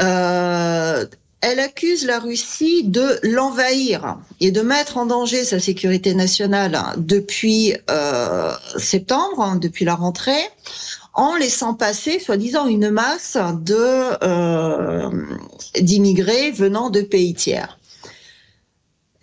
Euh, 0.00 1.06
elle 1.42 1.60
accuse 1.60 2.04
la 2.04 2.18
Russie 2.18 2.82
de 2.84 3.18
l'envahir 3.22 4.18
et 4.40 4.50
de 4.50 4.60
mettre 4.62 4.96
en 4.96 5.06
danger 5.06 5.44
sa 5.44 5.60
sécurité 5.60 6.14
nationale 6.14 6.78
depuis 6.96 7.74
euh, 7.88 8.52
septembre, 8.76 9.42
hein, 9.42 9.56
depuis 9.56 9.84
la 9.84 9.94
rentrée, 9.94 10.42
en 11.14 11.34
laissant 11.36 11.74
passer, 11.74 12.18
soi-disant, 12.18 12.66
une 12.66 12.90
masse 12.90 13.36
euh, 14.22 15.10
d'immigrés 15.80 16.50
venant 16.52 16.90
de 16.90 17.02
pays 17.02 17.34
tiers. 17.34 17.79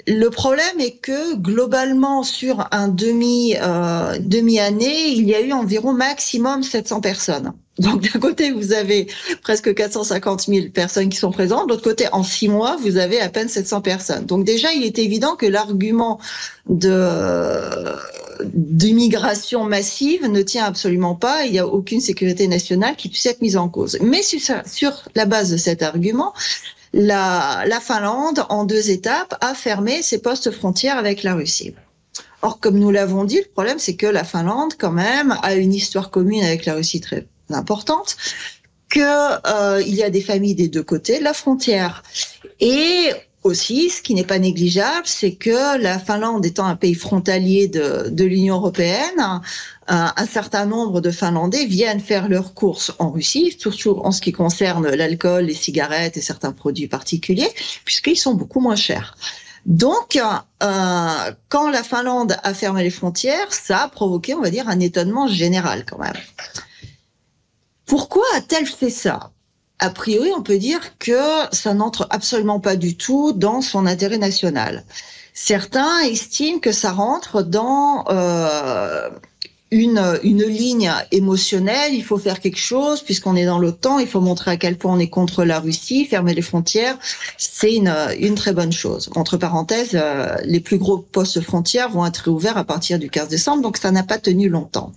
Le 0.07 0.29
problème 0.29 0.79
est 0.79 0.97
que 1.01 1.35
globalement 1.35 2.23
sur 2.23 2.65
un 2.71 2.87
demi 2.87 3.55
euh, 3.61 4.17
demi 4.21 4.57
année, 4.57 5.09
il 5.09 5.27
y 5.27 5.35
a 5.35 5.41
eu 5.41 5.51
environ 5.51 5.91
maximum 5.91 6.63
700 6.63 7.01
personnes. 7.01 7.51
Donc 7.77 8.01
d'un 8.11 8.19
côté 8.19 8.51
vous 8.51 8.71
avez 8.71 9.07
presque 9.41 9.73
450 9.75 10.45
000 10.47 10.67
personnes 10.73 11.09
qui 11.09 11.17
sont 11.17 11.31
présentes, 11.31 11.67
de 11.67 11.73
l'autre 11.73 11.83
côté 11.83 12.05
en 12.11 12.23
six 12.23 12.47
mois 12.47 12.77
vous 12.77 12.97
avez 12.97 13.19
à 13.19 13.27
peine 13.27 13.49
700 13.49 13.81
personnes. 13.81 14.25
Donc 14.25 14.45
déjà 14.45 14.73
il 14.73 14.83
est 14.83 14.97
évident 14.97 15.35
que 15.35 15.45
l'argument 15.45 16.19
de 16.69 17.59
d'immigration 18.43 19.63
massive 19.63 20.25
ne 20.27 20.41
tient 20.41 20.65
absolument 20.65 21.15
pas. 21.15 21.45
Il 21.45 21.51
n'y 21.51 21.59
a 21.59 21.67
aucune 21.67 22.01
sécurité 22.01 22.47
nationale 22.47 22.95
qui 22.95 23.09
puisse 23.09 23.25
être 23.25 23.41
mise 23.41 23.57
en 23.57 23.67
cause. 23.67 23.97
Mais 24.01 24.21
sur 24.23 25.03
la 25.15 25.25
base 25.25 25.51
de 25.51 25.57
cet 25.57 25.81
argument, 25.81 26.33
la, 26.93 27.63
la 27.65 27.79
Finlande, 27.79 28.45
en 28.49 28.65
deux 28.65 28.89
étapes, 28.89 29.37
a 29.41 29.53
fermé 29.53 30.01
ses 30.01 30.19
postes 30.19 30.51
frontières 30.51 30.97
avec 30.97 31.23
la 31.23 31.35
Russie. 31.35 31.73
Or, 32.41 32.59
comme 32.59 32.77
nous 32.77 32.91
l'avons 32.91 33.23
dit, 33.23 33.37
le 33.37 33.51
problème, 33.51 33.79
c'est 33.79 33.95
que 33.95 34.05
la 34.05 34.23
Finlande, 34.23 34.73
quand 34.77 34.91
même, 34.91 35.35
a 35.41 35.55
une 35.55 35.73
histoire 35.73 36.11
commune 36.11 36.43
avec 36.43 36.65
la 36.65 36.75
Russie 36.75 37.01
très 37.01 37.27
importante, 37.49 38.15
que 38.89 38.99
euh, 38.99 39.81
y 39.81 40.03
a 40.03 40.09
des 40.09 40.21
familles 40.21 40.55
des 40.55 40.67
deux 40.67 40.83
côtés 40.83 41.19
de 41.19 41.23
la 41.23 41.33
frontière. 41.33 42.03
Et 42.59 43.11
aussi, 43.47 43.89
ce 43.89 44.01
qui 44.01 44.13
n'est 44.13 44.23
pas 44.23 44.39
négligeable, 44.39 45.07
c'est 45.07 45.33
que 45.33 45.81
la 45.81 45.97
Finlande 45.97 46.45
étant 46.45 46.65
un 46.65 46.75
pays 46.75 46.93
frontalier 46.93 47.67
de, 47.67 48.23
l'Union 48.23 48.55
européenne, 48.55 49.19
un, 49.19 49.41
un, 49.87 50.25
certain 50.25 50.65
nombre 50.65 51.01
de 51.01 51.11
Finlandais 51.11 51.65
viennent 51.65 51.99
faire 51.99 52.29
leurs 52.29 52.53
courses 52.53 52.93
en 52.99 53.09
Russie, 53.09 53.55
surtout 53.57 53.99
en 54.03 54.11
ce 54.11 54.21
qui 54.21 54.31
concerne 54.31 54.87
l'alcool, 54.89 55.45
les 55.45 55.53
cigarettes 55.53 56.17
et 56.17 56.21
certains 56.21 56.51
produits 56.51 56.87
particuliers, 56.87 57.49
puisqu'ils 57.85 58.17
sont 58.17 58.35
beaucoup 58.35 58.59
moins 58.59 58.75
chers. 58.75 59.15
Donc, 59.65 60.15
euh, 60.15 61.31
quand 61.49 61.69
la 61.69 61.83
Finlande 61.83 62.37
a 62.43 62.53
fermé 62.53 62.83
les 62.83 62.89
frontières, 62.89 63.51
ça 63.53 63.83
a 63.83 63.87
provoqué, 63.89 64.33
on 64.33 64.41
va 64.41 64.49
dire, 64.49 64.69
un 64.69 64.79
étonnement 64.79 65.27
général 65.27 65.85
quand 65.85 65.99
même. 65.99 66.13
Pourquoi 67.85 68.23
a-t-elle 68.35 68.65
fait 68.65 68.89
ça? 68.89 69.31
A 69.79 69.89
priori, 69.89 70.31
on 70.35 70.41
peut 70.41 70.57
dire 70.57 70.97
que 70.97 71.19
ça 71.51 71.73
n'entre 71.73 72.07
absolument 72.09 72.59
pas 72.59 72.75
du 72.75 72.97
tout 72.97 73.31
dans 73.33 73.61
son 73.61 73.85
intérêt 73.85 74.17
national. 74.17 74.83
Certains 75.33 75.99
estiment 75.99 76.59
que 76.59 76.71
ça 76.71 76.91
rentre 76.91 77.43
dans 77.43 78.05
euh, 78.09 79.09
une, 79.69 80.01
ligne 80.23 80.91
émotionnelle, 81.11 81.93
il 81.93 82.03
faut 82.03 82.17
faire 82.17 82.39
quelque 82.39 82.57
chose, 82.57 83.01
puisqu'on 83.03 83.35
est 83.35 83.45
dans 83.45 83.59
l'OTAN, 83.59 83.99
il 83.99 84.07
faut 84.07 84.21
montrer 84.21 84.51
à 84.51 84.57
quel 84.57 84.77
point 84.77 84.93
on 84.93 84.99
est 84.99 85.09
contre 85.09 85.43
la 85.43 85.59
Russie, 85.59 86.05
fermer 86.05 86.33
les 86.33 86.41
frontières, 86.41 86.97
c'est 87.37 87.75
une, 87.75 87.93
une 88.19 88.33
très 88.33 88.53
bonne 88.53 88.71
chose. 88.71 89.11
Entre 89.15 89.37
parenthèses, 89.37 89.91
euh, 89.93 90.35
les 90.43 90.59
plus 90.59 90.79
gros 90.79 90.97
postes 90.97 91.41
frontières 91.41 91.89
vont 91.89 92.05
être 92.05 92.29
ouverts 92.31 92.57
à 92.57 92.63
partir 92.63 92.97
du 92.97 93.11
15 93.11 93.27
décembre, 93.27 93.61
donc 93.61 93.77
ça 93.77 93.91
n'a 93.91 94.03
pas 94.03 94.17
tenu 94.17 94.49
longtemps 94.49 94.91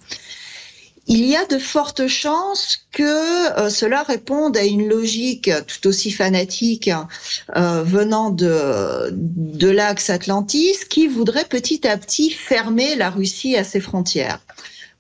il 1.11 1.27
y 1.27 1.35
a 1.35 1.45
de 1.45 1.59
fortes 1.59 2.07
chances 2.07 2.87
que 2.93 3.59
euh, 3.59 3.69
cela 3.69 4.05
réponde 4.05 4.57
à 4.57 4.63
une 4.63 4.89
logique 4.89 5.51
tout 5.67 5.89
aussi 5.89 6.13
fanatique 6.13 6.89
euh, 7.57 7.83
venant 7.83 8.31
de, 8.31 9.69
l'axe 9.69 10.09
Atlantis 10.09 10.77
qui 10.89 11.09
voudrait 11.09 11.47
petit 11.47 11.87
à 11.89 11.97
petit 11.97 12.31
fermer 12.31 12.95
la 12.95 13.11
Russie 13.11 13.57
à 13.57 13.65
ses 13.65 13.81
frontières. 13.81 14.39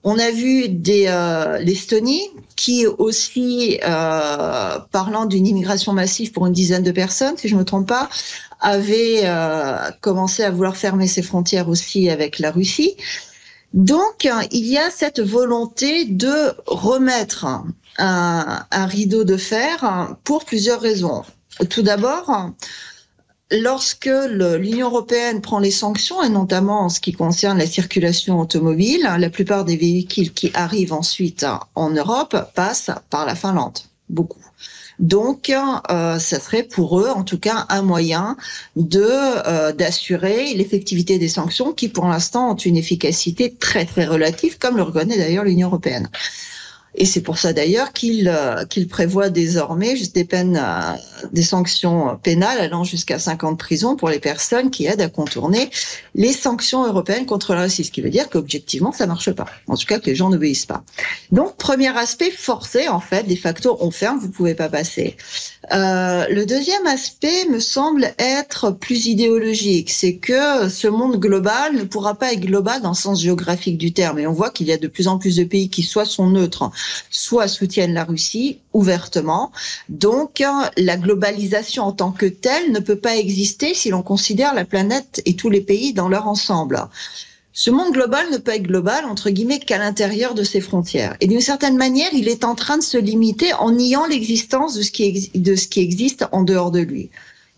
On 0.03 0.19
a 0.19 0.33
vu 0.33 0.65
euh, 0.89 1.59
l'Estonie 1.59 2.29
qui 2.57 2.89
aussi, 2.89 3.79
parlant 3.81 5.27
d'une 5.27 5.47
immigration 5.47 5.93
massive 5.93 6.33
pour 6.33 6.47
une 6.47 6.53
dizaine 6.53 6.83
de 6.83 6.91
personnes, 6.91 7.37
si 7.37 7.47
je 7.47 7.55
ne 7.55 7.61
me 7.61 7.65
trompe 7.65 7.87
pas, 7.87 8.11
avait 8.61 9.23
commencé 10.01 10.43
à 10.43 10.51
vouloir 10.51 10.77
fermer 10.77 11.07
ses 11.07 11.23
frontières 11.23 11.69
aussi 11.69 12.11
avec 12.11 12.39
la 12.41 12.51
Russie. 12.51 12.97
Donc, 13.73 14.29
il 14.51 14.67
y 14.67 14.79
a 14.79 14.91
cette 14.91 15.21
volonté 15.21 16.05
de 16.05 16.53
remettre 16.67 17.47
un, 17.99 18.67
rideau 18.73 19.25
de 19.25 19.37
fer 19.37 20.17
pour 20.25 20.45
plusieurs 20.45 20.81
raisons. 20.81 21.23
Tout 21.69 21.83
d'abord, 21.83 22.51
lorsque 23.53 24.11
l'Union 24.29 24.89
européenne 24.89 25.41
prend 25.41 25.61
les 25.61 25.71
sanctions, 25.71 26.23
et 26.23 26.29
notamment 26.29 26.83
en 26.83 26.89
ce 26.89 27.01
qui 27.01 27.13
concerne 27.13 27.59
la 27.59 27.67
circulation 27.67 28.41
automobile, 28.41 29.09
la 29.19 29.31
plupart 29.31 29.65
des 29.65 29.77
véhicules 29.77 30.33
qui 30.33 30.51
arrivent 30.55 30.93
ensuite 30.93 31.47
en 31.75 31.91
Europe 31.91 32.37
passent 32.55 32.91
par 33.09 33.25
la 33.25 33.37
Finlande, 33.37 33.79
beaucoup. 34.09 34.40
Donc, 35.01 35.49
euh, 35.49 36.19
ça 36.19 36.39
serait 36.39 36.63
pour 36.63 37.01
eux, 37.01 37.09
en 37.09 37.25
tout 37.25 37.39
cas, 37.39 37.65
un 37.71 37.81
moyen 37.81 38.37
de 38.77 39.03
euh, 39.03 39.73
d'assurer 39.73 40.53
l'effectivité 40.55 41.19
des 41.19 41.29
sanctions 41.29 41.73
qui, 41.73 41.89
pour 41.89 42.07
l'instant, 42.07 42.51
ont 42.53 42.57
une 42.57 42.77
efficacité 42.77 43.55
très 43.59 43.87
très 43.87 44.05
relative, 44.05 44.59
comme 44.59 44.77
le 44.77 44.83
reconnaît 44.83 45.17
d'ailleurs 45.17 45.45
l'Union 45.45 45.69
européenne. 45.69 46.11
Et 46.95 47.07
c'est 47.07 47.21
pour 47.21 47.39
ça 47.39 47.53
d'ailleurs 47.53 47.93
qu'il 47.93 48.29
euh, 48.29 48.65
qu'il 48.65 48.89
prévoit 48.89 49.31
désormais 49.31 49.97
juste 49.97 50.15
des 50.15 50.25
peines, 50.25 50.61
euh, 50.61 50.97
des 51.33 51.43
sanctions 51.43 52.19
pénales 52.23 52.59
allant 52.59 52.85
jusqu'à 52.85 53.19
5 53.19 53.45
ans 53.45 53.53
de 53.53 53.57
prison 53.57 53.97
pour 53.97 54.09
les 54.09 54.19
personnes 54.19 54.71
qui 54.71 54.87
aident 54.87 55.01
à 55.01 55.09
contourner 55.09 55.71
les 56.15 56.33
sanctions 56.33 56.85
européennes 56.85 57.27
contre 57.27 57.55
la 57.55 57.63
Russie. 57.63 57.85
Ce 57.85 57.91
qui 57.91 58.01
veut 58.01 58.11
dire 58.11 58.29
qu'objectivement, 58.29 58.93
ça 58.93 59.07
marche 59.07 59.31
pas. 59.31 59.47
En 59.69 59.77
tout 59.77 59.87
cas, 59.87 59.99
que 59.99 60.07
les 60.07 60.17
gens 60.17 60.31
n'obéissent 60.31 60.67
pas. 60.67 60.83
Donc, 61.31 61.57
premier 61.57 61.97
aspect, 61.97 62.31
forcé 62.31 62.89
en 62.89 63.01
fait, 63.01 63.23
des 63.25 63.37
facteurs 63.37 63.83
on 63.83 63.91
ferme, 63.91 64.19
vous 64.19 64.31
pouvez 64.31 64.55
pas 64.55 64.69
passer. 64.69 65.17
Euh, 65.73 66.27
le 66.29 66.47
deuxième 66.47 66.87
aspect 66.87 67.47
me 67.49 67.61
semble 67.61 68.13
être 68.19 68.73
plus 68.73 69.07
idéologique. 69.07 69.91
C'est 69.91 70.17
que 70.17 70.69
ce 70.69 70.89
monde 70.89 71.21
global 71.21 71.77
ne 71.77 71.85
pourra 71.85 72.15
pas 72.15 72.33
être 72.33 72.41
global 72.41 72.83
dans 72.83 72.91
le 72.91 72.95
sens 72.95 73.21
géographique 73.21 73.79
du 73.79 73.93
terme. 73.93 74.19
Et 74.19 74.27
on 74.27 74.33
voit 74.33 74.51
qu'il 74.51 74.67
y 74.67 74.73
a 74.73 74.79
de 74.79 74.89
plus 74.89 75.07
en 75.07 75.19
plus 75.19 75.37
de 75.37 75.45
pays 75.45 75.69
qui 75.69 75.83
soit 75.83 76.05
sont 76.05 76.29
neutres 76.29 76.71
soit 77.11 77.49
soutiennent 77.49 77.95
la 77.95 78.05
Russie 78.05 78.59
ouvertement. 78.73 79.53
Donc 79.89 80.43
la 80.77 80.97
globalisation 80.97 81.85
en 81.85 81.93
tant 81.93 82.13
que 82.13 82.27
telle 82.27 82.73
ne 82.73 82.81
peut 82.81 82.99
pas 82.99 83.17
exister 83.17 83.75
si 83.75 83.91
l'on 83.91 84.03
considère 84.03 84.55
la 84.55 84.65
planète 84.65 85.23
et 85.25 85.35
tous 85.35 85.51
les 85.51 85.61
pays 85.61 85.93
dans 85.93 86.09
leur 86.09 86.29
ensemble. 86.29 86.89
Ce 87.53 87.71
monde 87.71 87.93
global 87.93 88.31
ne 88.31 88.39
peut 88.39 88.53
être 88.53 88.63
global, 88.63 89.05
entre 89.05 89.29
guillemets, 89.29 89.59
qu'à 89.59 89.79
l'intérieur 89.79 90.35
de 90.35 90.45
ses 90.45 90.61
frontières. 90.61 91.17
Et 91.21 91.27
d'une 91.27 91.41
certaine 91.41 91.77
manière, 91.77 92.09
il 92.13 92.29
est 92.29 92.45
en 92.45 92.55
train 92.55 92.79
de 92.79 92.83
se 92.83 92.97
limiter 92.97 93.53
en 93.55 93.73
niant 93.73 94.07
l'existence 94.07 94.75
de, 94.75 94.83
ce 94.83 94.91
qui 94.91 95.31
de 95.35 95.57
ce 95.57 95.67
qui 95.67 95.81
existe 95.81 96.25
en 96.33 96.43
dehors 96.43 96.71
de 96.71 96.81
lui. 96.81 97.11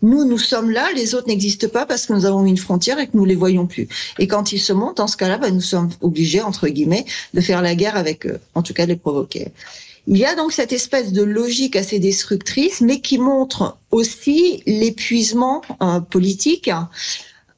Nous, 0.03 0.25
nous 0.25 0.37
sommes 0.37 0.69
là, 0.69 0.91
les 0.93 1.15
autres 1.15 1.27
n'existent 1.27 1.69
pas 1.69 1.85
parce 1.85 2.05
que 2.05 2.13
nous 2.13 2.25
avons 2.25 2.45
une 2.45 2.57
frontière 2.57 2.99
et 2.99 3.07
que 3.07 3.15
nous 3.15 3.23
les 3.23 3.35
voyons 3.35 3.65
plus. 3.65 3.87
Et 4.19 4.27
quand 4.27 4.51
ils 4.51 4.59
se 4.59 4.73
montent, 4.73 4.99
en 4.99 5.07
ce 5.07 5.15
cas-là, 5.15 5.37
ben, 5.37 5.53
nous 5.53 5.61
sommes 5.61 5.89
obligés, 6.01 6.41
entre 6.41 6.67
guillemets, 6.67 7.05
de 7.33 7.39
faire 7.39 7.61
la 7.61 7.73
guerre 7.73 7.95
avec 7.95 8.27
eux, 8.27 8.39
en 8.53 8.61
tout 8.61 8.73
cas 8.73 8.85
de 8.85 8.91
les 8.91 8.97
provoquer. 8.97 9.47
Il 10.05 10.17
y 10.17 10.25
a 10.25 10.35
donc 10.35 10.51
cette 10.51 10.73
espèce 10.73 11.13
de 11.13 11.23
logique 11.23 11.77
assez 11.77 11.99
destructrice, 11.99 12.81
mais 12.81 12.99
qui 12.99 13.17
montre 13.17 13.77
aussi 13.91 14.61
l'épuisement 14.65 15.61
euh, 15.81 16.01
politique 16.01 16.69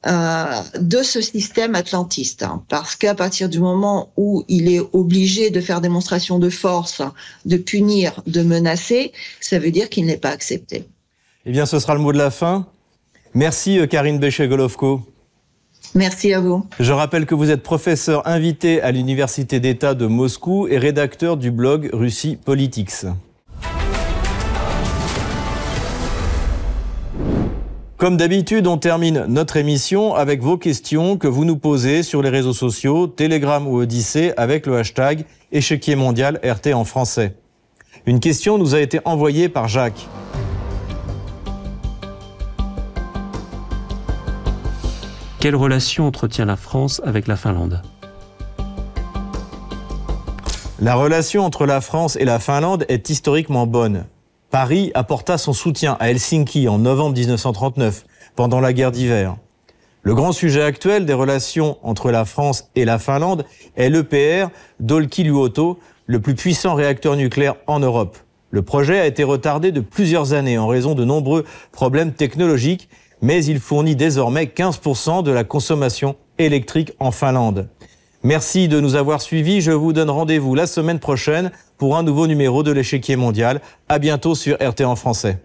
euh, 0.06 0.62
de 0.78 1.02
ce 1.02 1.20
système 1.20 1.74
atlantiste. 1.74 2.44
Parce 2.68 2.94
qu'à 2.94 3.16
partir 3.16 3.48
du 3.48 3.58
moment 3.58 4.12
où 4.16 4.44
il 4.46 4.72
est 4.72 4.82
obligé 4.92 5.50
de 5.50 5.60
faire 5.60 5.80
démonstration 5.80 6.38
de 6.38 6.48
force, 6.48 7.02
de 7.44 7.56
punir, 7.56 8.22
de 8.28 8.42
menacer, 8.42 9.12
ça 9.40 9.58
veut 9.58 9.72
dire 9.72 9.90
qu'il 9.90 10.06
n'est 10.06 10.16
pas 10.16 10.30
accepté. 10.30 10.84
Eh 11.48 11.52
bien, 11.52 11.64
ce 11.64 11.78
sera 11.78 11.94
le 11.94 12.00
mot 12.00 12.12
de 12.12 12.18
la 12.18 12.32
fin. 12.32 12.66
Merci 13.32 13.78
euh, 13.78 13.86
Karine 13.86 14.18
Béché-Golovko. 14.18 15.00
Merci 15.94 16.34
à 16.34 16.40
vous. 16.40 16.66
Je 16.80 16.92
rappelle 16.92 17.24
que 17.24 17.36
vous 17.36 17.52
êtes 17.52 17.62
professeur 17.62 18.26
invité 18.26 18.82
à 18.82 18.90
l'Université 18.90 19.60
d'État 19.60 19.94
de 19.94 20.06
Moscou 20.06 20.66
et 20.66 20.76
rédacteur 20.76 21.36
du 21.36 21.52
blog 21.52 21.88
Russie 21.92 22.36
Politics. 22.36 23.06
Comme 27.96 28.16
d'habitude, 28.16 28.66
on 28.66 28.76
termine 28.76 29.26
notre 29.28 29.56
émission 29.56 30.16
avec 30.16 30.42
vos 30.42 30.58
questions 30.58 31.16
que 31.16 31.28
vous 31.28 31.44
nous 31.44 31.56
posez 31.56 32.02
sur 32.02 32.22
les 32.22 32.28
réseaux 32.28 32.52
sociaux, 32.52 33.06
Telegram 33.06 33.68
ou 33.68 33.76
Odyssée 33.78 34.32
avec 34.36 34.66
le 34.66 34.78
hashtag 34.78 35.24
échiquier 35.52 35.94
mondial 35.94 36.40
RT 36.42 36.74
en 36.74 36.84
français. 36.84 37.36
Une 38.04 38.18
question 38.18 38.58
nous 38.58 38.74
a 38.74 38.80
été 38.80 38.98
envoyée 39.04 39.48
par 39.48 39.68
Jacques. 39.68 40.08
Quelle 45.46 45.54
relation 45.54 46.08
entretient 46.08 46.44
la 46.44 46.56
France 46.56 47.00
avec 47.04 47.28
la 47.28 47.36
Finlande? 47.36 47.80
La 50.80 50.96
relation 50.96 51.44
entre 51.44 51.66
la 51.66 51.80
France 51.80 52.16
et 52.16 52.24
la 52.24 52.40
Finlande 52.40 52.84
est 52.88 53.10
historiquement 53.10 53.64
bonne. 53.64 54.06
Paris 54.50 54.90
apporta 54.94 55.38
son 55.38 55.52
soutien 55.52 55.96
à 56.00 56.10
Helsinki 56.10 56.66
en 56.66 56.78
novembre 56.78 57.14
1939, 57.14 58.06
pendant 58.34 58.58
la 58.58 58.72
guerre 58.72 58.90
d'hiver. 58.90 59.36
Le 60.02 60.16
grand 60.16 60.32
sujet 60.32 60.62
actuel 60.62 61.06
des 61.06 61.12
relations 61.12 61.78
entre 61.84 62.10
la 62.10 62.24
France 62.24 62.68
et 62.74 62.84
la 62.84 62.98
Finlande 62.98 63.44
est 63.76 63.88
l'EPR 63.88 64.48
d'Olkiluoto, 64.80 65.78
le 66.06 66.18
plus 66.18 66.34
puissant 66.34 66.74
réacteur 66.74 67.14
nucléaire 67.14 67.54
en 67.68 67.78
Europe. 67.78 68.18
Le 68.50 68.62
projet 68.62 68.98
a 68.98 69.06
été 69.06 69.22
retardé 69.22 69.70
de 69.70 69.80
plusieurs 69.80 70.32
années 70.32 70.58
en 70.58 70.66
raison 70.66 70.96
de 70.96 71.04
nombreux 71.04 71.44
problèmes 71.70 72.14
technologiques 72.14 72.88
mais 73.22 73.44
il 73.44 73.60
fournit 73.60 73.96
désormais 73.96 74.44
15% 74.44 75.22
de 75.22 75.30
la 75.30 75.44
consommation 75.44 76.16
électrique 76.38 76.92
en 76.98 77.10
Finlande. 77.10 77.68
Merci 78.22 78.68
de 78.68 78.80
nous 78.80 78.96
avoir 78.96 79.20
suivis. 79.22 79.60
Je 79.60 79.70
vous 79.70 79.92
donne 79.92 80.10
rendez-vous 80.10 80.54
la 80.54 80.66
semaine 80.66 80.98
prochaine 80.98 81.52
pour 81.78 81.96
un 81.96 82.02
nouveau 82.02 82.26
numéro 82.26 82.62
de 82.62 82.72
l'échiquier 82.72 83.16
mondial. 83.16 83.60
À 83.88 83.98
bientôt 83.98 84.34
sur 84.34 84.56
RT 84.56 84.82
en 84.82 84.96
français. 84.96 85.38